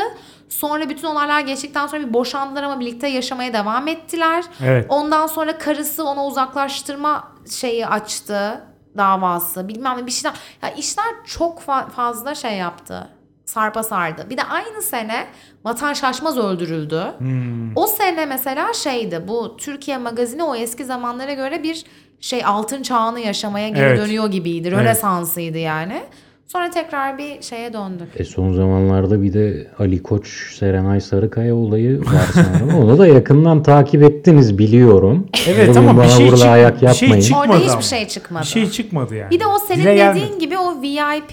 [0.49, 4.43] Sonra bütün olaylar geçtikten sonra bir boşandılar ama birlikte yaşamaya devam ettiler.
[4.63, 4.85] Evet.
[4.89, 8.61] Ondan sonra karısı ona uzaklaştırma şeyi açtı
[8.97, 10.37] davası bilmem ne bir şeyler.
[10.63, 13.07] Ya işler çok fa- fazla şey yaptı.
[13.45, 14.27] Sarpa sardı.
[14.29, 15.27] Bir de aynı sene
[15.65, 17.03] Vatan Şaşmaz öldürüldü.
[17.17, 17.77] Hmm.
[17.77, 21.85] O sene mesela şeydi bu Türkiye magazini o eski zamanlara göre bir
[22.19, 23.97] şey altın çağını yaşamaya geri Evet.
[23.99, 24.71] dönüyor gibiydi.
[24.71, 26.03] Rönesansıydı yani.
[26.51, 28.07] Sonra tekrar bir şeye döndük.
[28.15, 32.75] E son zamanlarda bir de Ali Koç, Serenay Sarıkaya olayı var sanırım.
[32.79, 35.27] Onu da yakından takip ettiniz biliyorum.
[35.47, 37.21] Evet Bugün ama bir şey burada çık- ayak bir şey yapmayın.
[37.21, 38.43] çık- Orada Çıkmadı hiçbir şey çıkmadı.
[38.43, 39.29] Bir şey çıkmadı yani.
[39.31, 40.37] Bir de o senin Dile dediğin gelmedi.
[40.39, 41.31] gibi o VIP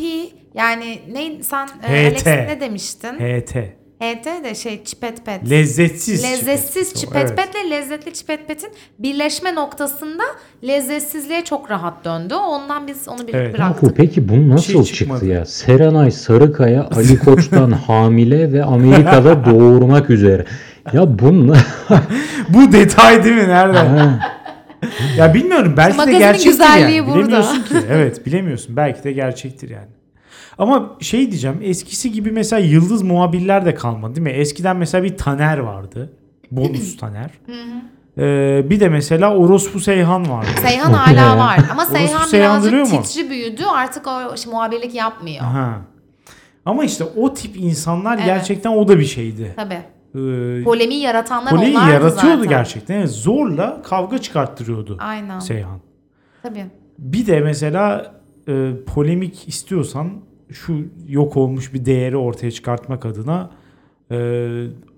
[0.54, 2.26] yani ne sen e, HT.
[2.26, 3.08] Alex ne demiştin?
[3.18, 3.56] HT.
[4.00, 5.50] HT de şey çipet pet.
[5.50, 6.24] Lezzetsiz.
[6.24, 6.96] Lezzetsiz çipet.
[7.00, 7.36] çipet Evet.
[7.54, 10.22] petle lezzetli çipet petin birleşme noktasında
[10.64, 12.34] lezzetsizliğe çok rahat döndü.
[12.34, 13.54] Ondan biz onu bir Evet.
[13.54, 13.82] bıraktık.
[13.82, 15.26] Yahu peki bu nasıl şey çıktı çıkmadı.
[15.26, 15.44] ya?
[15.46, 20.44] Serenay Sarıkaya Ali Koç'tan hamile ve Amerika'da doğurmak üzere.
[20.92, 21.66] Ya bunlar
[22.48, 23.48] Bu detay değil mi?
[23.48, 24.20] Nereden?
[25.16, 25.74] ya bilmiyorum.
[25.76, 27.06] Belki de Magazinin gerçektir güzelliği yani.
[27.08, 27.18] burada.
[27.26, 27.74] Bilemiyorsun ki.
[27.90, 28.76] Evet bilemiyorsun.
[28.76, 29.86] Belki de gerçektir yani.
[30.58, 31.58] Ama şey diyeceğim.
[31.62, 34.30] Eskisi gibi mesela yıldız muhabirler de kalmadı değil mi?
[34.32, 36.12] Eskiden mesela bir Taner vardı.
[36.50, 37.30] Bonus Taner.
[38.18, 40.48] Ee, bir de mesela Orospu Seyhan vardı.
[40.66, 43.04] Seyhan hala var ama Seyhan Seyhan duruyor birazcık mu?
[43.06, 43.62] titri büyüdü.
[43.74, 45.44] Artık o işte muhabirlik yapmıyor.
[45.44, 45.80] Ha.
[46.64, 48.26] Ama işte o tip insanlar Evet.
[48.26, 49.52] gerçekten o da bir şeydi.
[49.56, 49.74] Tabii.
[49.74, 52.48] Ee, Polemiği yaratanlar Poleyi onlardı yaratıyordu zaten.
[52.48, 52.94] gerçekten.
[52.98, 55.38] Evet, zorla kavga çıkarttırıyordu Aynen.
[55.38, 55.80] Seyhan.
[56.42, 56.66] Tabii.
[56.98, 58.14] Bir de mesela
[58.48, 60.10] e, polemik istiyorsan
[60.52, 63.50] şu yok olmuş bir değeri ortaya çıkartmak adına
[64.10, 64.16] e,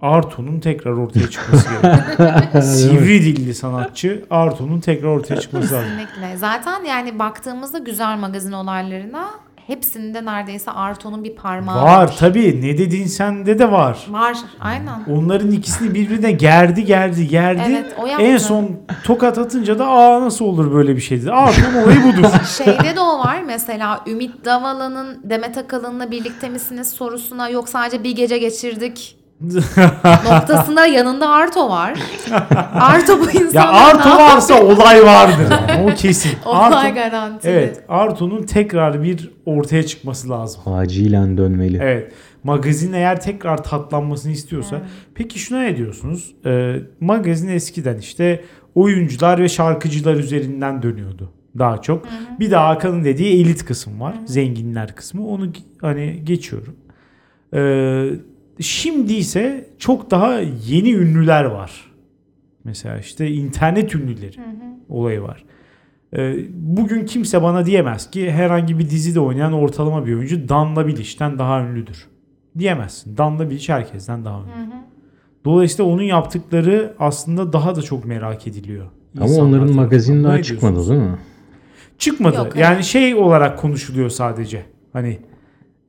[0.00, 2.62] Arto'nun tekrar ortaya çıkması gerekiyor.
[2.62, 5.88] Sivri dilli sanatçı Arto'nun tekrar ortaya çıkması lazım.
[5.90, 6.36] Kesinlikle.
[6.36, 9.30] Zaten yani baktığımızda güzel magazin olaylarına
[9.70, 14.06] hepsinde neredeyse Arto'nun bir parmağı Var tabii ne dedin sende de var.
[14.08, 14.36] Var.
[14.60, 15.04] Aynen.
[15.16, 17.62] Onların ikisini birbirine gerdi gerdi gerdi.
[17.68, 18.24] Evet, o yaptı.
[18.24, 18.70] en son
[19.04, 21.32] tokat atınca da aa nasıl olur böyle bir şey dedi.
[21.32, 22.28] Arto'nun olayı budur.
[22.58, 28.16] Şeyde de o var mesela Ümit Davala'nın Demet Akalın'la birlikte misiniz sorusuna yok sadece bir
[28.16, 29.19] gece geçirdik
[30.30, 31.98] noktasında yanında Arto var.
[32.72, 35.92] Arto bu Ya insanların Arto varsa olay vardır yani.
[35.92, 36.32] O kesin.
[36.46, 37.52] Olay Arto- garantili.
[37.52, 40.60] Evet, Arto'nun tekrar bir ortaya çıkması lazım.
[40.66, 41.78] Acilen dönmeli.
[41.82, 42.12] Evet.
[42.44, 44.80] Magazin eğer tekrar tatlanmasını istiyorsa.
[45.14, 46.34] Peki şuna ne diyorsunuz?
[46.46, 52.06] Ee, magazin eskiden işte oyuncular ve şarkıcılar üzerinden dönüyordu daha çok.
[52.40, 54.14] Bir de Hakan'ın dediği elit kısım var.
[54.26, 55.26] Zenginler kısmı.
[55.26, 55.46] Onu
[55.80, 56.76] hani geçiyorum.
[57.54, 58.10] Ee,
[58.60, 61.90] şimdi ise çok daha yeni ünlüler var.
[62.64, 64.36] Mesela işte internet ünlüleri
[64.88, 65.44] olayı var.
[66.16, 71.38] Ee, bugün kimse bana diyemez ki herhangi bir dizide oynayan ortalama bir oyuncu Danla Biliş'ten
[71.38, 72.06] daha ünlüdür.
[72.58, 73.16] Diyemezsin.
[73.16, 74.72] Danla Biliş herkesten daha ünlü.
[75.44, 78.86] Dolayısıyla onun yaptıkları aslında daha da çok merak ediliyor.
[79.16, 81.18] Ama insanlar onların magazin daha çıkmadı değil mi?
[81.98, 82.36] Çıkmadı.
[82.36, 84.62] Yok, yani şey olarak konuşuluyor sadece.
[84.92, 85.18] Hani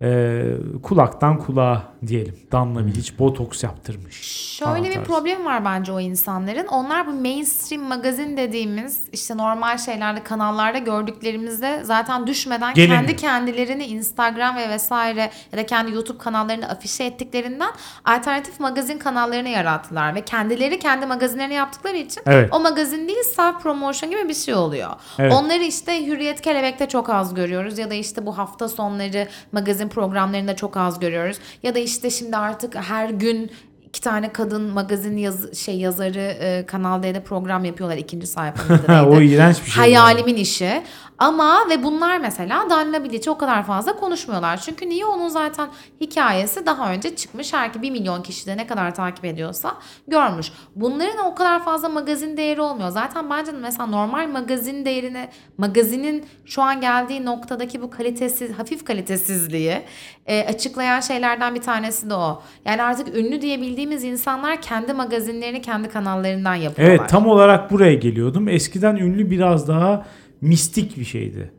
[0.02, 0.44] e,
[0.84, 2.36] kulaktan kulağa diyelim.
[2.52, 4.22] Danla Bilic botoks yaptırmış.
[4.58, 5.08] Şöyle bir tarzı.
[5.08, 6.68] problem var bence o insanların.
[6.68, 13.00] Onlar bu mainstream magazin dediğimiz işte normal şeylerde kanallarda gördüklerimizde zaten düşmeden Gelemiyor.
[13.00, 17.72] kendi kendilerini Instagram ve vesaire ya da kendi YouTube kanallarını afişe ettiklerinden
[18.06, 22.50] alternatif magazin kanallarını yarattılar ve kendileri kendi magazinlerini yaptıkları için Evet.
[22.54, 24.90] o magazin değil self promotion gibi bir şey oluyor.
[25.20, 25.34] Evet.
[25.34, 30.56] Onları işte Hürriyet Kelebek'te çok az görüyoruz ya da işte bu hafta sonları magazin programlarında
[30.56, 31.38] çok az görüyoruz.
[31.64, 33.52] Ya da işte şimdi artık her gün
[33.88, 39.06] iki tane kadın magazin yaz şey yazarı e, Kanal D'de program yapıyorlar ikinci sayfada.
[39.10, 39.82] o iğrenç bir şey.
[39.82, 40.84] Hayalimin işi.
[41.22, 44.58] Ama ve bunlar mesela Danla Bilic'i o kadar fazla konuşmuyorlar.
[44.58, 45.70] Çünkü niye onun zaten
[46.02, 47.54] hikayesi daha önce çıkmış.
[47.54, 50.52] Her ki 1 milyon kişi de ne kadar takip ediyorsa görmüş.
[50.76, 52.90] Bunların o kadar fazla magazin değeri olmuyor.
[52.90, 59.82] Zaten bence mesela normal magazin değerini, magazinin şu an geldiği noktadaki bu kalitesiz, hafif kalitesizliği
[60.26, 62.42] e, açıklayan şeylerden bir tanesi de o.
[62.66, 66.96] Yani artık ünlü diye bildiğimiz insanlar kendi magazinlerini kendi kanallarından yapıyorlar.
[66.96, 68.48] Evet tam olarak buraya geliyordum.
[68.48, 70.06] Eskiden ünlü biraz daha
[70.42, 71.52] mistik bir şeydi.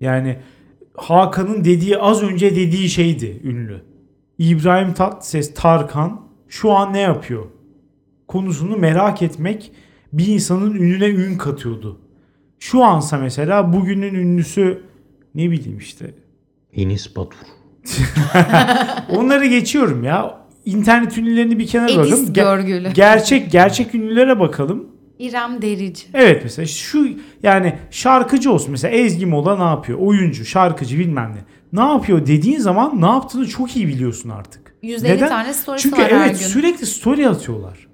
[0.00, 0.36] Yani
[0.96, 3.82] Hakan'ın dediği az önce dediği şeydi ünlü.
[4.38, 7.46] İbrahim Tatlıses, Tarkan şu an ne yapıyor?
[8.28, 9.72] Konusunu merak etmek
[10.12, 12.00] bir insanın ününe ün katıyordu.
[12.58, 14.82] Şu ansa mesela bugünün ünlüsü
[15.34, 16.14] ne bileyim işte
[16.72, 17.38] Enis Batur.
[19.16, 20.40] Onları geçiyorum ya.
[20.64, 22.26] İnternet ünlülerini bir kenara Edis bırakalım.
[22.26, 22.92] Ge- Görgülü.
[22.92, 24.86] gerçek gerçek ünlülere bakalım.
[25.20, 26.02] İrem Derici.
[26.14, 27.08] Evet mesela şu
[27.42, 29.98] yani şarkıcı olsun mesela Ezgi Mola ne yapıyor?
[29.98, 31.44] Oyuncu, şarkıcı bilmem ne.
[31.82, 34.74] Ne yapıyor dediğin zaman ne yaptığını çok iyi biliyorsun artık.
[34.82, 36.46] 150 tane storiesi Çünkü var her evet gün.
[36.46, 37.86] sürekli story atıyorlar.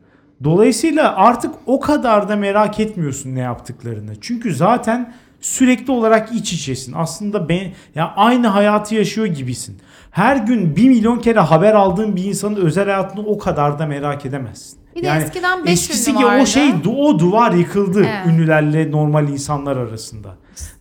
[0.44, 4.12] Dolayısıyla artık o kadar da merak etmiyorsun ne yaptıklarını.
[4.20, 6.92] Çünkü zaten sürekli olarak iç içesin.
[6.96, 9.76] Aslında ben ya aynı hayatı yaşıyor gibisin.
[10.16, 14.26] Her gün bir milyon kere haber aldığın bir insanın özel hayatını o kadar da merak
[14.26, 14.78] edemezsin.
[14.96, 16.46] Bir de eskiden beş eskisi ünlü ki o vardı.
[16.46, 18.26] şey o duvar yıkıldı Evet.
[18.26, 20.36] ünlülerle normal insanlar arasında.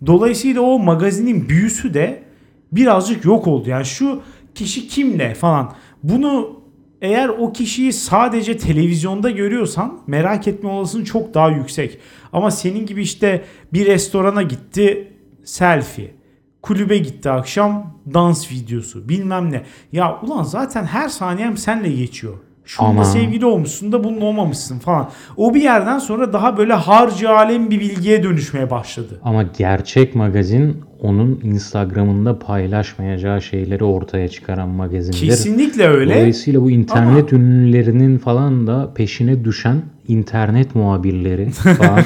[0.05, 2.23] Dolayısıyla o magazinin büyüsü de
[2.71, 3.69] birazcık yok oldu.
[3.69, 4.21] Yani şu
[4.55, 5.73] kişi kimle falan.
[6.03, 6.59] Bunu
[7.01, 11.99] eğer o kişiyi sadece televizyonda görüyorsan merak etme olasılığın çok daha yüksek.
[12.33, 15.11] Ama senin gibi işte bir restorana gitti
[15.43, 16.24] selfie.
[16.65, 19.61] Kulübe gitti akşam dans videosu bilmem ne.
[19.91, 22.33] Ya ulan zaten her saniyem senle geçiyor.
[22.65, 25.09] Şununla Ama- sevgili olmuşsun da bununla olmamışsın falan.
[25.37, 29.19] O bir yerden sonra daha böyle harcı alem bir bilgiye dönüşmeye başladı.
[29.23, 35.19] Ama gerçek magazin onun Instagram'ında paylaşmayacağı şeyleri ortaya çıkaran magazindir.
[35.19, 36.15] Kesinlikle öyle.
[36.15, 42.01] Dolayısıyla bu internet ünlülerinin falan da peşine düşen internet muhabirleri falan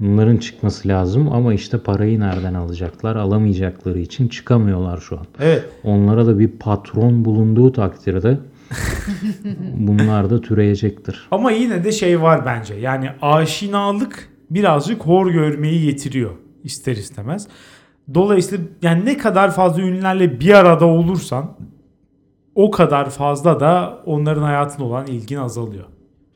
[0.00, 3.16] bunların çıkması lazım ama işte parayı nereden alacaklar?
[3.16, 5.26] Alamayacakları için çıkamıyorlar şu an.
[5.40, 5.64] Evet.
[5.84, 8.38] Onlara da bir patron bulunduğu takdirde
[9.74, 11.28] bunlar da türeyecektir.
[11.30, 12.74] Ama yine de şey var bence.
[12.74, 16.30] Yani aşinalık birazcık hor görmeyi getiriyor
[16.64, 17.48] ister istemez.
[18.14, 21.50] Dolayısıyla yani ne kadar fazla ünlülerle bir arada olursan
[22.54, 25.84] o kadar fazla da onların hayatına olan ilgin azalıyor.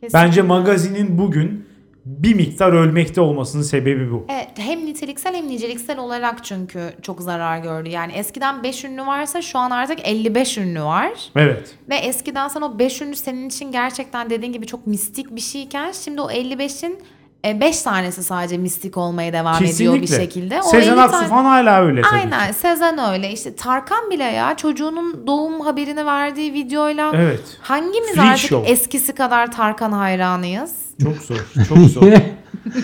[0.01, 0.19] Kesinlikle.
[0.19, 1.65] Bence magazinin bugün
[2.05, 4.27] bir miktar ölmekte olmasının sebebi bu.
[4.29, 7.89] Evet hem niteliksel hem niceliksel olarak çünkü çok zarar gördü.
[7.89, 11.13] Yani eskiden 5 ünlü varsa şu an artık 55 ünlü var.
[11.37, 11.75] Evet.
[11.89, 15.93] Ve eskiden sen o 5 ünlü senin için gerçekten dediğin gibi çok mistik bir şeyken
[15.93, 16.99] şimdi o 55'in
[17.45, 20.03] 5 tanesi sadece mistik olmaya devam ediyor Kesinlikle.
[20.03, 20.61] bir şekilde.
[20.61, 22.55] O Sezen 50 Aksu tane- falan hala öyle tabii Aynen ki.
[22.59, 27.41] Sezen öyle işte Tarkan bile ya çocuğunun doğum haberini verdiği videoyla Evet.
[27.61, 28.73] hangimiz Freak artık show.
[28.73, 30.73] eskisi kadar Tarkan hayranıyız?
[31.03, 31.47] Çok zor.
[31.69, 32.13] Çok zor.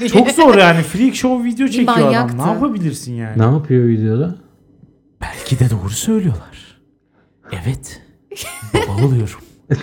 [0.13, 0.83] çok zor yani.
[0.83, 2.05] Freak show video çekiyor adam.
[2.05, 2.39] manyaktı.
[2.39, 3.39] Ne yapabilirsin yani?
[3.39, 4.35] Ne yapıyor videoda?
[5.21, 6.81] Belki de doğru söylüyorlar.
[7.53, 8.01] Evet.
[8.75, 9.41] Baba oluyorum.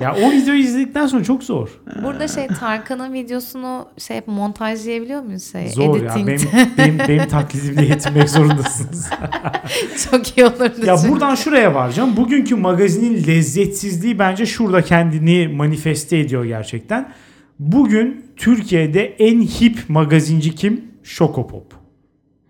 [0.00, 1.68] Ya o videoyu izledikten sonra çok zor.
[2.04, 5.68] Burada şey Tarkan'ın videosunu şey hep montajlayabiliyor muyuz şey?
[5.68, 6.14] Zor ya.
[6.16, 6.40] Benim,
[6.78, 9.10] benim, benim taklidimle yetinmek zorundasınız.
[10.10, 10.86] Çok iyi olurdu.
[10.86, 11.12] ya çünkü.
[11.12, 12.16] buradan şuraya varacağım.
[12.16, 17.12] Bugünkü magazinin lezzetsizliği bence şurada kendini manifeste ediyor gerçekten.
[17.58, 20.84] Bugün Türkiye'de en hip magazinci kim?
[21.02, 21.74] Şokopop.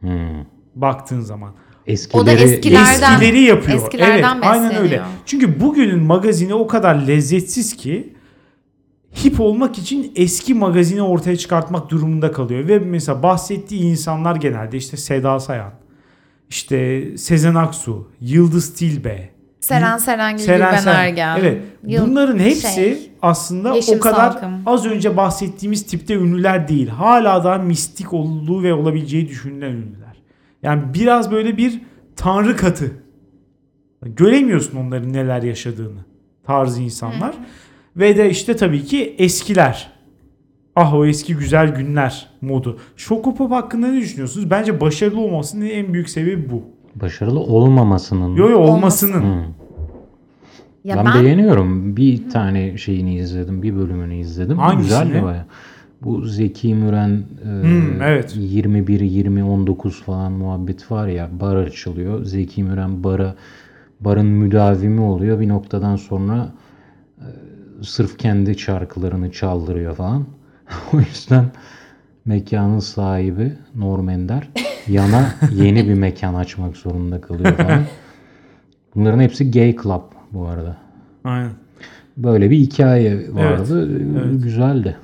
[0.01, 0.45] Hmm.
[0.75, 1.55] Baktığın zaman.
[1.87, 3.79] Eskileri, O da eskilerden- Eskileri yapıyor.
[3.79, 4.83] eskilerden evet, aynen besleniyor.
[4.83, 5.03] öyle.
[5.27, 8.13] Çünkü bugünün magazini o kadar lezzetsiz ki
[9.25, 12.69] hip olmak için eski magazini ortaya çıkartmak durumunda kalıyor.
[12.69, 15.73] Ve mesela bahsettiği insanlar genelde işte Seda Sayan,
[16.49, 21.37] işte Sezen Aksu, Yıldız Tilbe, Seren Serengil, Seren Gülben Ergen.
[21.41, 21.63] Evet.
[21.83, 24.63] Bunların hepsi şey, aslında o kadar Salkım.
[24.67, 26.89] az önce bahsettiğimiz tipte ünlüler değil.
[26.89, 30.10] Hala daha mistik olduğu ve olabileceği düşünülen ünlüler.
[30.63, 31.81] Yani biraz böyle bir
[32.17, 32.93] tanrı katı.
[34.03, 36.01] Göremiyorsun onların neler yaşadığını.
[36.45, 37.35] Tarzı insanlar.
[37.97, 39.93] Ve de işte tabii ki eskiler.
[40.77, 42.79] Ah o eski güzel günler modu.
[42.97, 44.51] Şokopop hakkında ne düşünüyorsunuz?
[44.51, 46.63] Bence başarılı olmasının en büyük sebebi bu.
[46.95, 48.37] başarılı olmamasının.
[48.37, 49.21] Yo yo olmasının.
[49.21, 49.53] Hmm.
[50.85, 51.97] Ya ben, ben, beğeniyorum.
[51.97, 53.63] Bir tane şeyini izledim.
[53.63, 54.59] Bir bölümünü izledim.
[54.59, 54.83] Hangisini?
[54.83, 55.47] Güzeldi baya.
[56.03, 58.35] Bu Zeki Müren e, Hmm, evet.
[58.37, 62.25] 21 20 19 falan muhabbet var ya bar açılıyor.
[62.25, 63.35] Zeki Müren bara
[64.01, 65.41] barın müdavimi oluyor.
[65.41, 66.53] Bir noktadan sonra
[67.19, 67.27] e,
[67.83, 70.27] sırf kendi şarkılarını çaldırıyor falan.
[70.95, 71.45] o yüzden
[72.25, 74.49] mekanın sahibi Norm Ender
[74.89, 77.83] yana yeni bir mekan açmak zorunda kalıyor falan.
[78.95, 80.77] Bunların hepsi gay club bu arada.
[81.25, 81.51] Aynen.
[82.17, 83.91] Böyle bir hikaye vardı.
[83.91, 84.43] evet.
[84.43, 84.97] Güzeldi.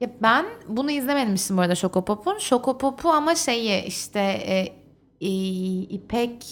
[0.00, 2.38] Ya ben bunu izlememiştim bu arada Şokopop'un.
[2.38, 4.72] Şokopop'u ama şeyi işte e,
[5.20, 5.28] e,
[5.80, 6.46] İpek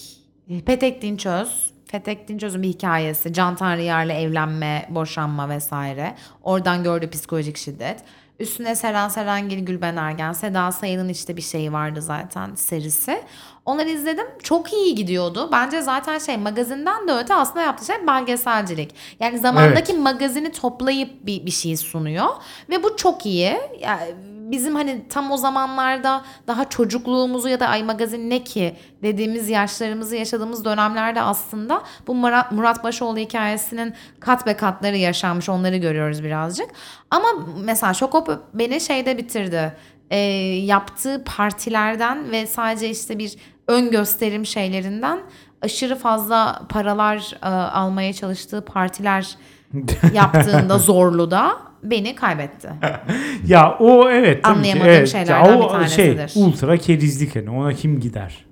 [0.67, 3.33] Petek Dinçöz Petek Dinçöz'ün bir hikayesi.
[3.33, 6.15] Can Tanrıyar'la evlenme, boşanma vesaire.
[6.43, 8.03] Oradan gördüğü psikolojik şiddet.
[8.39, 13.23] Üstüne Seren Serengil, Gülben Ergen, Seda Sayın'ın işte bir şeyi vardı zaten serisi.
[13.65, 14.27] Onları izledim.
[14.43, 15.49] Çok iyi gidiyordu.
[15.53, 18.95] Bence zaten şey magazinden de öte aslında yaptığı şey belgeselcilik.
[19.21, 22.29] Yani zamandaki magazini toplayıp bir, bir şey sunuyor.
[22.71, 23.57] Ve bu çok iyi.
[23.81, 24.15] Yani
[24.51, 30.17] bizim hani tam o zamanlarda daha çocukluğumuzu ya da ay magazin ne ki dediğimiz yaşlarımızı
[30.17, 36.71] yaşadığımız dönemlerde aslında bu Murat, Murat Başoğlu hikayesinin kat be katları yaşanmış onları görüyoruz birazcık.
[37.11, 37.29] Ama
[37.65, 39.77] mesela Şokop beni şeyde bitirdi.
[40.11, 40.19] Ee,
[40.65, 43.37] yaptığı partilerden ve sadece işte bir
[43.69, 45.21] ön gösterim şeylerinden
[45.63, 49.37] aşırı fazla paralar e, almaya çalıştığı partiler
[50.15, 51.53] yaptığında zorlu da
[51.83, 52.69] beni kaybetti.
[53.47, 54.59] Ya o evet tabii ki.
[54.59, 55.09] Anlayamadığım Evet.
[55.09, 56.29] şeylerden Ya o bir tanesidir.
[56.29, 58.45] Şey, ultra kerizlik hani ona kim gider?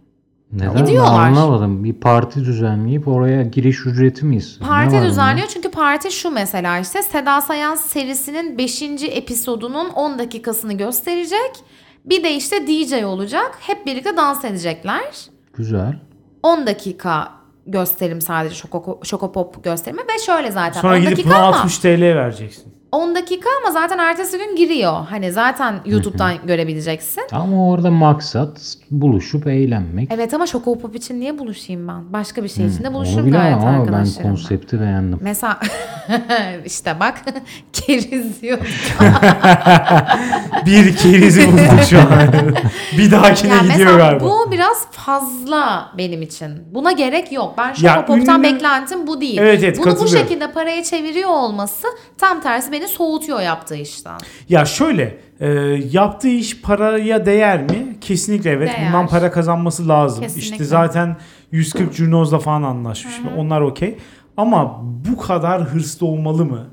[0.53, 1.21] Neden ben Gidiyorlar.
[1.27, 1.85] anlamadım.
[1.85, 4.71] Bir parti düzenleyip oraya giriş ücreti mi istiyor?
[4.71, 8.83] Parti düzenliyor çünkü parti şu mesela işte Seda Sayan serisinin 5.
[9.11, 11.51] episodunun 10 dakikasını gösterecek.
[12.05, 13.59] Bir de işte DJ olacak.
[13.61, 15.03] Hep birlikte dans edecekler.
[15.55, 15.99] Güzel.
[16.43, 17.29] 10 dakika
[17.67, 21.79] gösterim sadece şoko, şokopop gösterimi ve şöyle zaten Sonra 10 gidip dakika buna ama 60
[21.79, 22.82] TL vereceksin.
[22.93, 24.93] 10 dakika ama zaten ertesi gün giriyor.
[25.11, 27.23] Hani zaten YouTube'dan görebileceksin.
[27.33, 30.09] Ama orada maksat buluşup eğlenmek.
[30.13, 32.13] Evet ama şokopop için niye buluşayım ben?
[32.13, 34.31] Başka bir şey için de buluşurum bilemem gayet ama ben arkadaşlarımla.
[34.37, 35.19] konsepti beğendim.
[35.23, 35.59] Mesela
[36.65, 37.21] işte bak
[37.73, 38.59] keriz diyor.
[40.67, 42.07] Bir kerizi bulduk şu an.
[42.99, 44.25] bir dahakine Yani gidiyor mesela galiba.
[44.25, 46.51] bu biraz fazla benim için.
[46.75, 47.55] Buna gerek yok.
[47.59, 49.39] Ben Ya Şokopop'tan ünlü- beklentim bu değil.
[49.39, 50.19] Evet, evet, Bunu bu katılıyorum.
[50.29, 51.87] şekilde paraya çeviriyor olması
[52.19, 54.19] tam tersi beni soğutuyor yaptığı işten.
[54.49, 55.49] Ya şöyle e,
[55.93, 57.97] yaptığı iş paraya değer mi?
[58.01, 58.69] Kesinlikle evet.
[58.69, 58.87] Değer.
[58.87, 60.23] Bundan para kazanması lazım.
[60.23, 60.53] Kesinlikle.
[60.53, 61.17] İşte zaten
[61.53, 63.15] 140 Curnoz'la falan anlaşmış.
[63.37, 63.99] Onlar okey.
[64.37, 66.67] Ama bu kadar hırslı olmalı mı?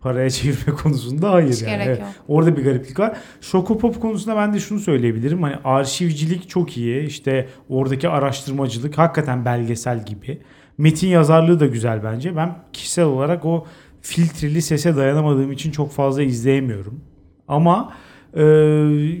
[0.00, 1.82] Paraya çevirme konusunda hayır Hiç yani.
[1.86, 1.98] Evet.
[1.98, 2.08] yok.
[2.28, 3.16] Orada bir gariplik var.
[3.40, 5.42] Şokopop konusunda ben de şunu söyleyebilirim.
[5.42, 7.06] Hani arşivcilik çok iyi.
[7.06, 10.40] İşte oradaki araştırmacılık hakikaten belgesel gibi.
[10.78, 12.36] Metin yazarlığı da güzel bence.
[12.36, 13.66] Ben kişisel olarak o
[14.02, 17.00] filtreli sese dayanamadığım için çok fazla izleyemiyorum.
[17.48, 17.92] Ama
[18.34, 18.42] e,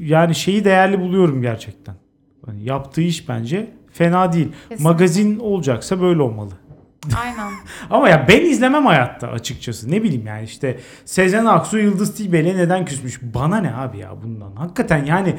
[0.02, 1.94] yani şeyi değerli buluyorum gerçekten.
[2.46, 4.48] Hani yaptığı iş bence fena değil.
[4.48, 4.82] Kesinlikle.
[4.82, 6.50] Magazin olacaksa böyle olmalı.
[7.22, 7.52] Aynen.
[7.90, 9.90] Ama ya ben izlemem hayatta açıkçası.
[9.90, 13.20] Ne bileyim yani işte Sezen Aksu Yıldız Tilbe'yle neden küsmüş?
[13.22, 14.56] Bana ne abi ya bundan?
[14.56, 15.34] Hakikaten yani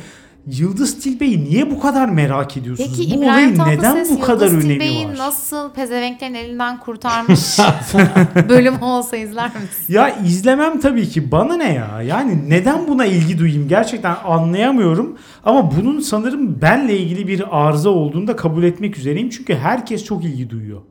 [0.47, 2.89] Yıldız Tilbe'yi niye bu kadar merak ediyorsunuz?
[2.97, 5.17] Peki bu İbrahim olayın neden Tatlıses bu kadar Yıldız önemi Tilbe'yi var?
[5.17, 7.57] nasıl pezevenklerin elinden kurtarmış
[8.49, 9.85] bölüm olsa izler misin?
[9.93, 11.31] Ya izlemem tabii ki.
[11.31, 12.01] Bana ne ya?
[12.01, 13.67] Yani neden buna ilgi duyayım?
[13.67, 15.17] Gerçekten anlayamıyorum.
[15.43, 19.29] Ama bunun sanırım benle ilgili bir arıza olduğunu da kabul etmek üzereyim.
[19.29, 20.81] Çünkü herkes çok ilgi duyuyor.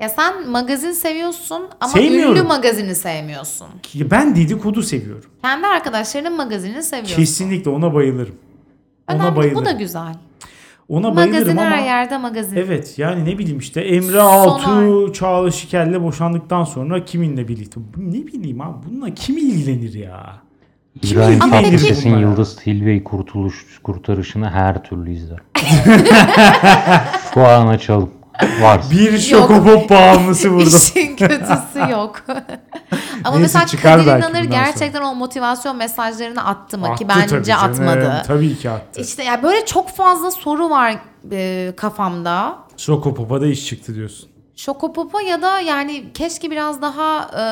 [0.00, 2.36] Ya sen magazin seviyorsun ama Sevmiyorum.
[2.36, 3.66] ünlü magazini sevmiyorsun.
[3.94, 5.30] Ben dedikodu seviyorum.
[5.42, 7.16] Kendi arkadaşlarının magazinini seviyorsun.
[7.16, 8.34] Kesinlikle ona bayılırım.
[9.14, 9.60] Ona bayılırım.
[9.60, 10.14] Bu da güzel.
[10.88, 12.56] Ona bayılırım Magazin ama her yerde magazin.
[12.56, 14.20] evet yani ne bileyim işte Emre.
[14.20, 17.80] Altuğ Çağla Şikel'le boşandıktan sonra kiminle birlikte?
[17.96, 20.36] Ne bileyim abi bununla kim ilgilenir ya?
[21.02, 22.18] Kim İbrahim Tatlıses'in?
[22.18, 25.44] Yıldız Tilbe'yi kurtuluş kurtarışını her türlü izlerim.
[27.34, 28.10] Şu an açalım.
[28.60, 28.90] Varsa.
[28.90, 30.76] Bir şokopop bağımlısı burada.
[30.76, 32.22] İşin kötüsü yok.
[33.24, 36.86] Ama Neyse, mesela Kadir İnanır gerçekten o motivasyon mesajlarını attı mı?
[36.86, 38.22] Ki Attı tabii bence canım, atmadı.
[38.26, 39.00] Tabii ki attı.
[39.00, 40.96] İşte ya böyle çok fazla soru var
[41.32, 42.56] e, kafamda.
[42.76, 44.28] Şokopop'a da iş çıktı diyorsun.
[44.56, 47.44] Şokopopo ya da yani keşke biraz daha e,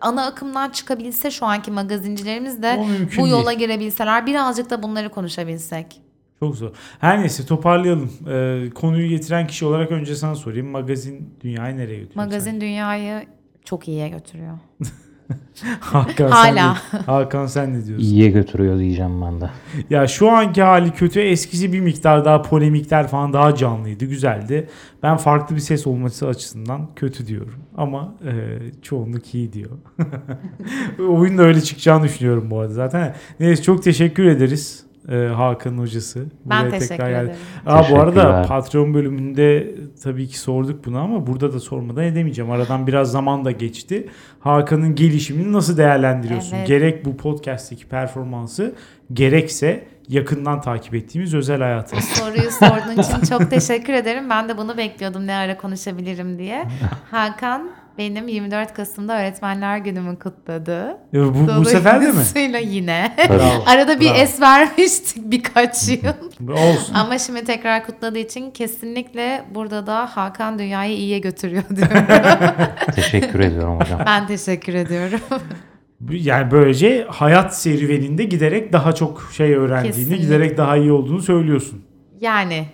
[0.00, 2.86] ana akımdan çıkabilse şu anki magazincilerimiz de
[3.18, 3.58] bu yola değil.
[3.58, 6.01] girebilseler birazcık da bunları konuşabilsek.
[6.42, 6.70] Çok zor.
[6.98, 8.10] Her neyse toparlayalım.
[8.28, 10.66] Ee, konuyu getiren kişi olarak önce sana sorayım.
[10.66, 12.26] Magazin dünyayı nereye götürüyor?
[12.26, 13.26] Magazin dünyayı
[13.64, 14.58] çok iyiye götürüyor.
[15.80, 16.76] Hakan Hala.
[16.90, 18.06] Sen ne, Hakan sen ne diyorsun?
[18.06, 19.50] İyiye götürüyor diyeceğim ben de.
[19.90, 21.20] Ya şu anki hali kötü.
[21.20, 24.04] Eskisi bir miktar daha polemikler falan daha canlıydı.
[24.04, 24.68] Güzeldi.
[25.02, 27.54] Ben farklı bir ses olması açısından kötü diyorum.
[27.76, 28.32] Ama e,
[28.82, 29.70] çoğunluk iyi diyor.
[31.08, 33.14] Oyun da öyle çıkacağını düşünüyorum bu arada zaten.
[33.40, 34.91] Neyse çok teşekkür ederiz.
[35.08, 36.24] E, Hakan'ın hocası.
[36.44, 37.24] Ben Buraya teşekkür geldi.
[37.24, 37.36] ederim.
[37.66, 38.42] Aa, bu arada.
[38.48, 42.50] Patreon bölümünde tabii ki sorduk bunu ama burada da sormadan edemeyeceğim.
[42.50, 44.08] Aradan biraz zaman da geçti.
[44.40, 46.56] Hakan'ın gelişimini nasıl değerlendiriyorsun?
[46.56, 46.68] Evet.
[46.68, 48.74] Gerek bu podcast'teki performansı
[49.12, 51.96] gerekse yakından takip ettiğimiz özel hayatı.
[52.02, 54.30] Soruyu sorduğun için çok teşekkür ederim.
[54.30, 56.64] Ben de bunu bekliyordum ne ara konuşabilirim diye.
[57.10, 60.96] Hakan benim 24 Kasım'da Öğretmenler Günümü kutladı.
[61.12, 62.62] Bu, bu sefer de mi?
[62.62, 63.16] Yine.
[63.28, 63.64] Bravo.
[63.66, 64.14] Arada bir Bravo.
[64.14, 66.52] es vermiştik birkaç yıl.
[66.52, 66.94] Olsun.
[66.94, 72.06] Ama şimdi tekrar kutladığı için kesinlikle burada da Hakan dünyayı iyiye götürüyor diyorum.
[72.94, 74.00] Teşekkür ediyorum hocam.
[74.06, 75.20] ben teşekkür ediyorum.
[76.10, 80.24] Yani böylece hayat serüveninde giderek daha çok şey öğrendiğini, Kesinlikle.
[80.24, 81.82] giderek daha iyi olduğunu söylüyorsun.
[82.20, 82.64] Yani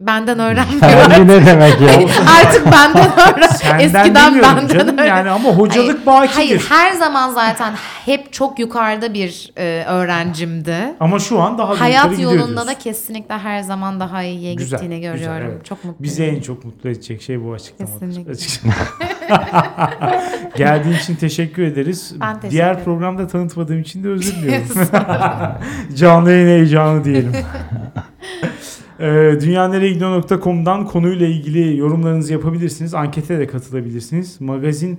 [0.00, 1.10] benden öğrenmiyorum.
[1.10, 1.88] Kendi ne demek ya?
[2.40, 3.46] Artık benden öğren.
[3.46, 5.06] Senden Eskiden benden canım öğren.
[5.06, 6.36] yani ama hocalık Hayır, bakidir.
[6.36, 7.72] Hayır her zaman zaten
[8.06, 10.76] hep çok yukarıda bir e, öğrencimdi.
[11.00, 15.12] Ama şu an daha Hayat yolunda da kesinlikle her zaman daha iyiye Güzel, gittiğini güzel,
[15.16, 15.48] görüyorum.
[15.52, 15.64] evet.
[15.64, 15.96] Çok mutluyum.
[16.02, 18.24] Bizi en çok mutlu edecek şey bu açıklamadır.
[18.26, 18.72] Kesinlikle.
[20.56, 22.14] Geldiğin için teşekkür ederiz.
[22.20, 22.84] Ben teşekkür Diğer ederim.
[22.84, 24.66] programda tanıtmadığım için de özür diliyorum.
[25.94, 27.32] Canlı yayın heyecanı diyelim.
[29.00, 32.94] Ee, dünyanereyegidiyor.com'dan konuyla ilgili yorumlarınızı yapabilirsiniz.
[32.94, 34.40] Ankete de katılabilirsiniz.
[34.40, 34.98] Magazin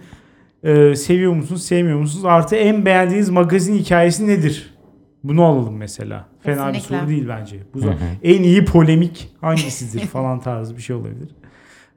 [0.63, 2.25] e, seviyor musunuz, sevmiyor musunuz?
[2.25, 4.73] Artı en beğendiğiniz magazin hikayesi nedir?
[5.23, 6.25] Bunu alalım mesela.
[6.43, 6.99] Fena bir Kesinlikle.
[6.99, 7.57] soru değil bence.
[7.73, 7.79] Bu
[8.23, 11.29] en iyi polemik hangisidir falan tarzı bir şey olabilir.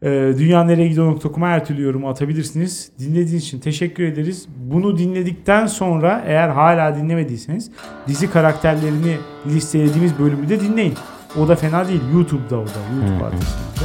[0.03, 2.93] Ee, dünyanereyegidiyor.com'a her türlü yorumu atabilirsiniz.
[2.99, 4.49] Dinlediğiniz için teşekkür ederiz.
[4.71, 7.71] Bunu dinledikten sonra eğer hala dinlemediyseniz
[8.07, 10.95] dizi karakterlerini listelediğimiz bölümü de dinleyin.
[11.41, 12.01] O da fena değil.
[12.15, 12.71] YouTube'da o da.
[13.07, 13.85] YouTube adresinde.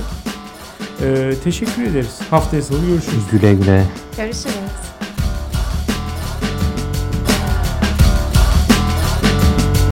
[1.01, 2.19] Ee, teşekkür ederiz.
[2.29, 3.23] Haftaya salı görüşürüz.
[3.31, 3.85] Güle güle.
[4.17, 4.55] Görüşürüz.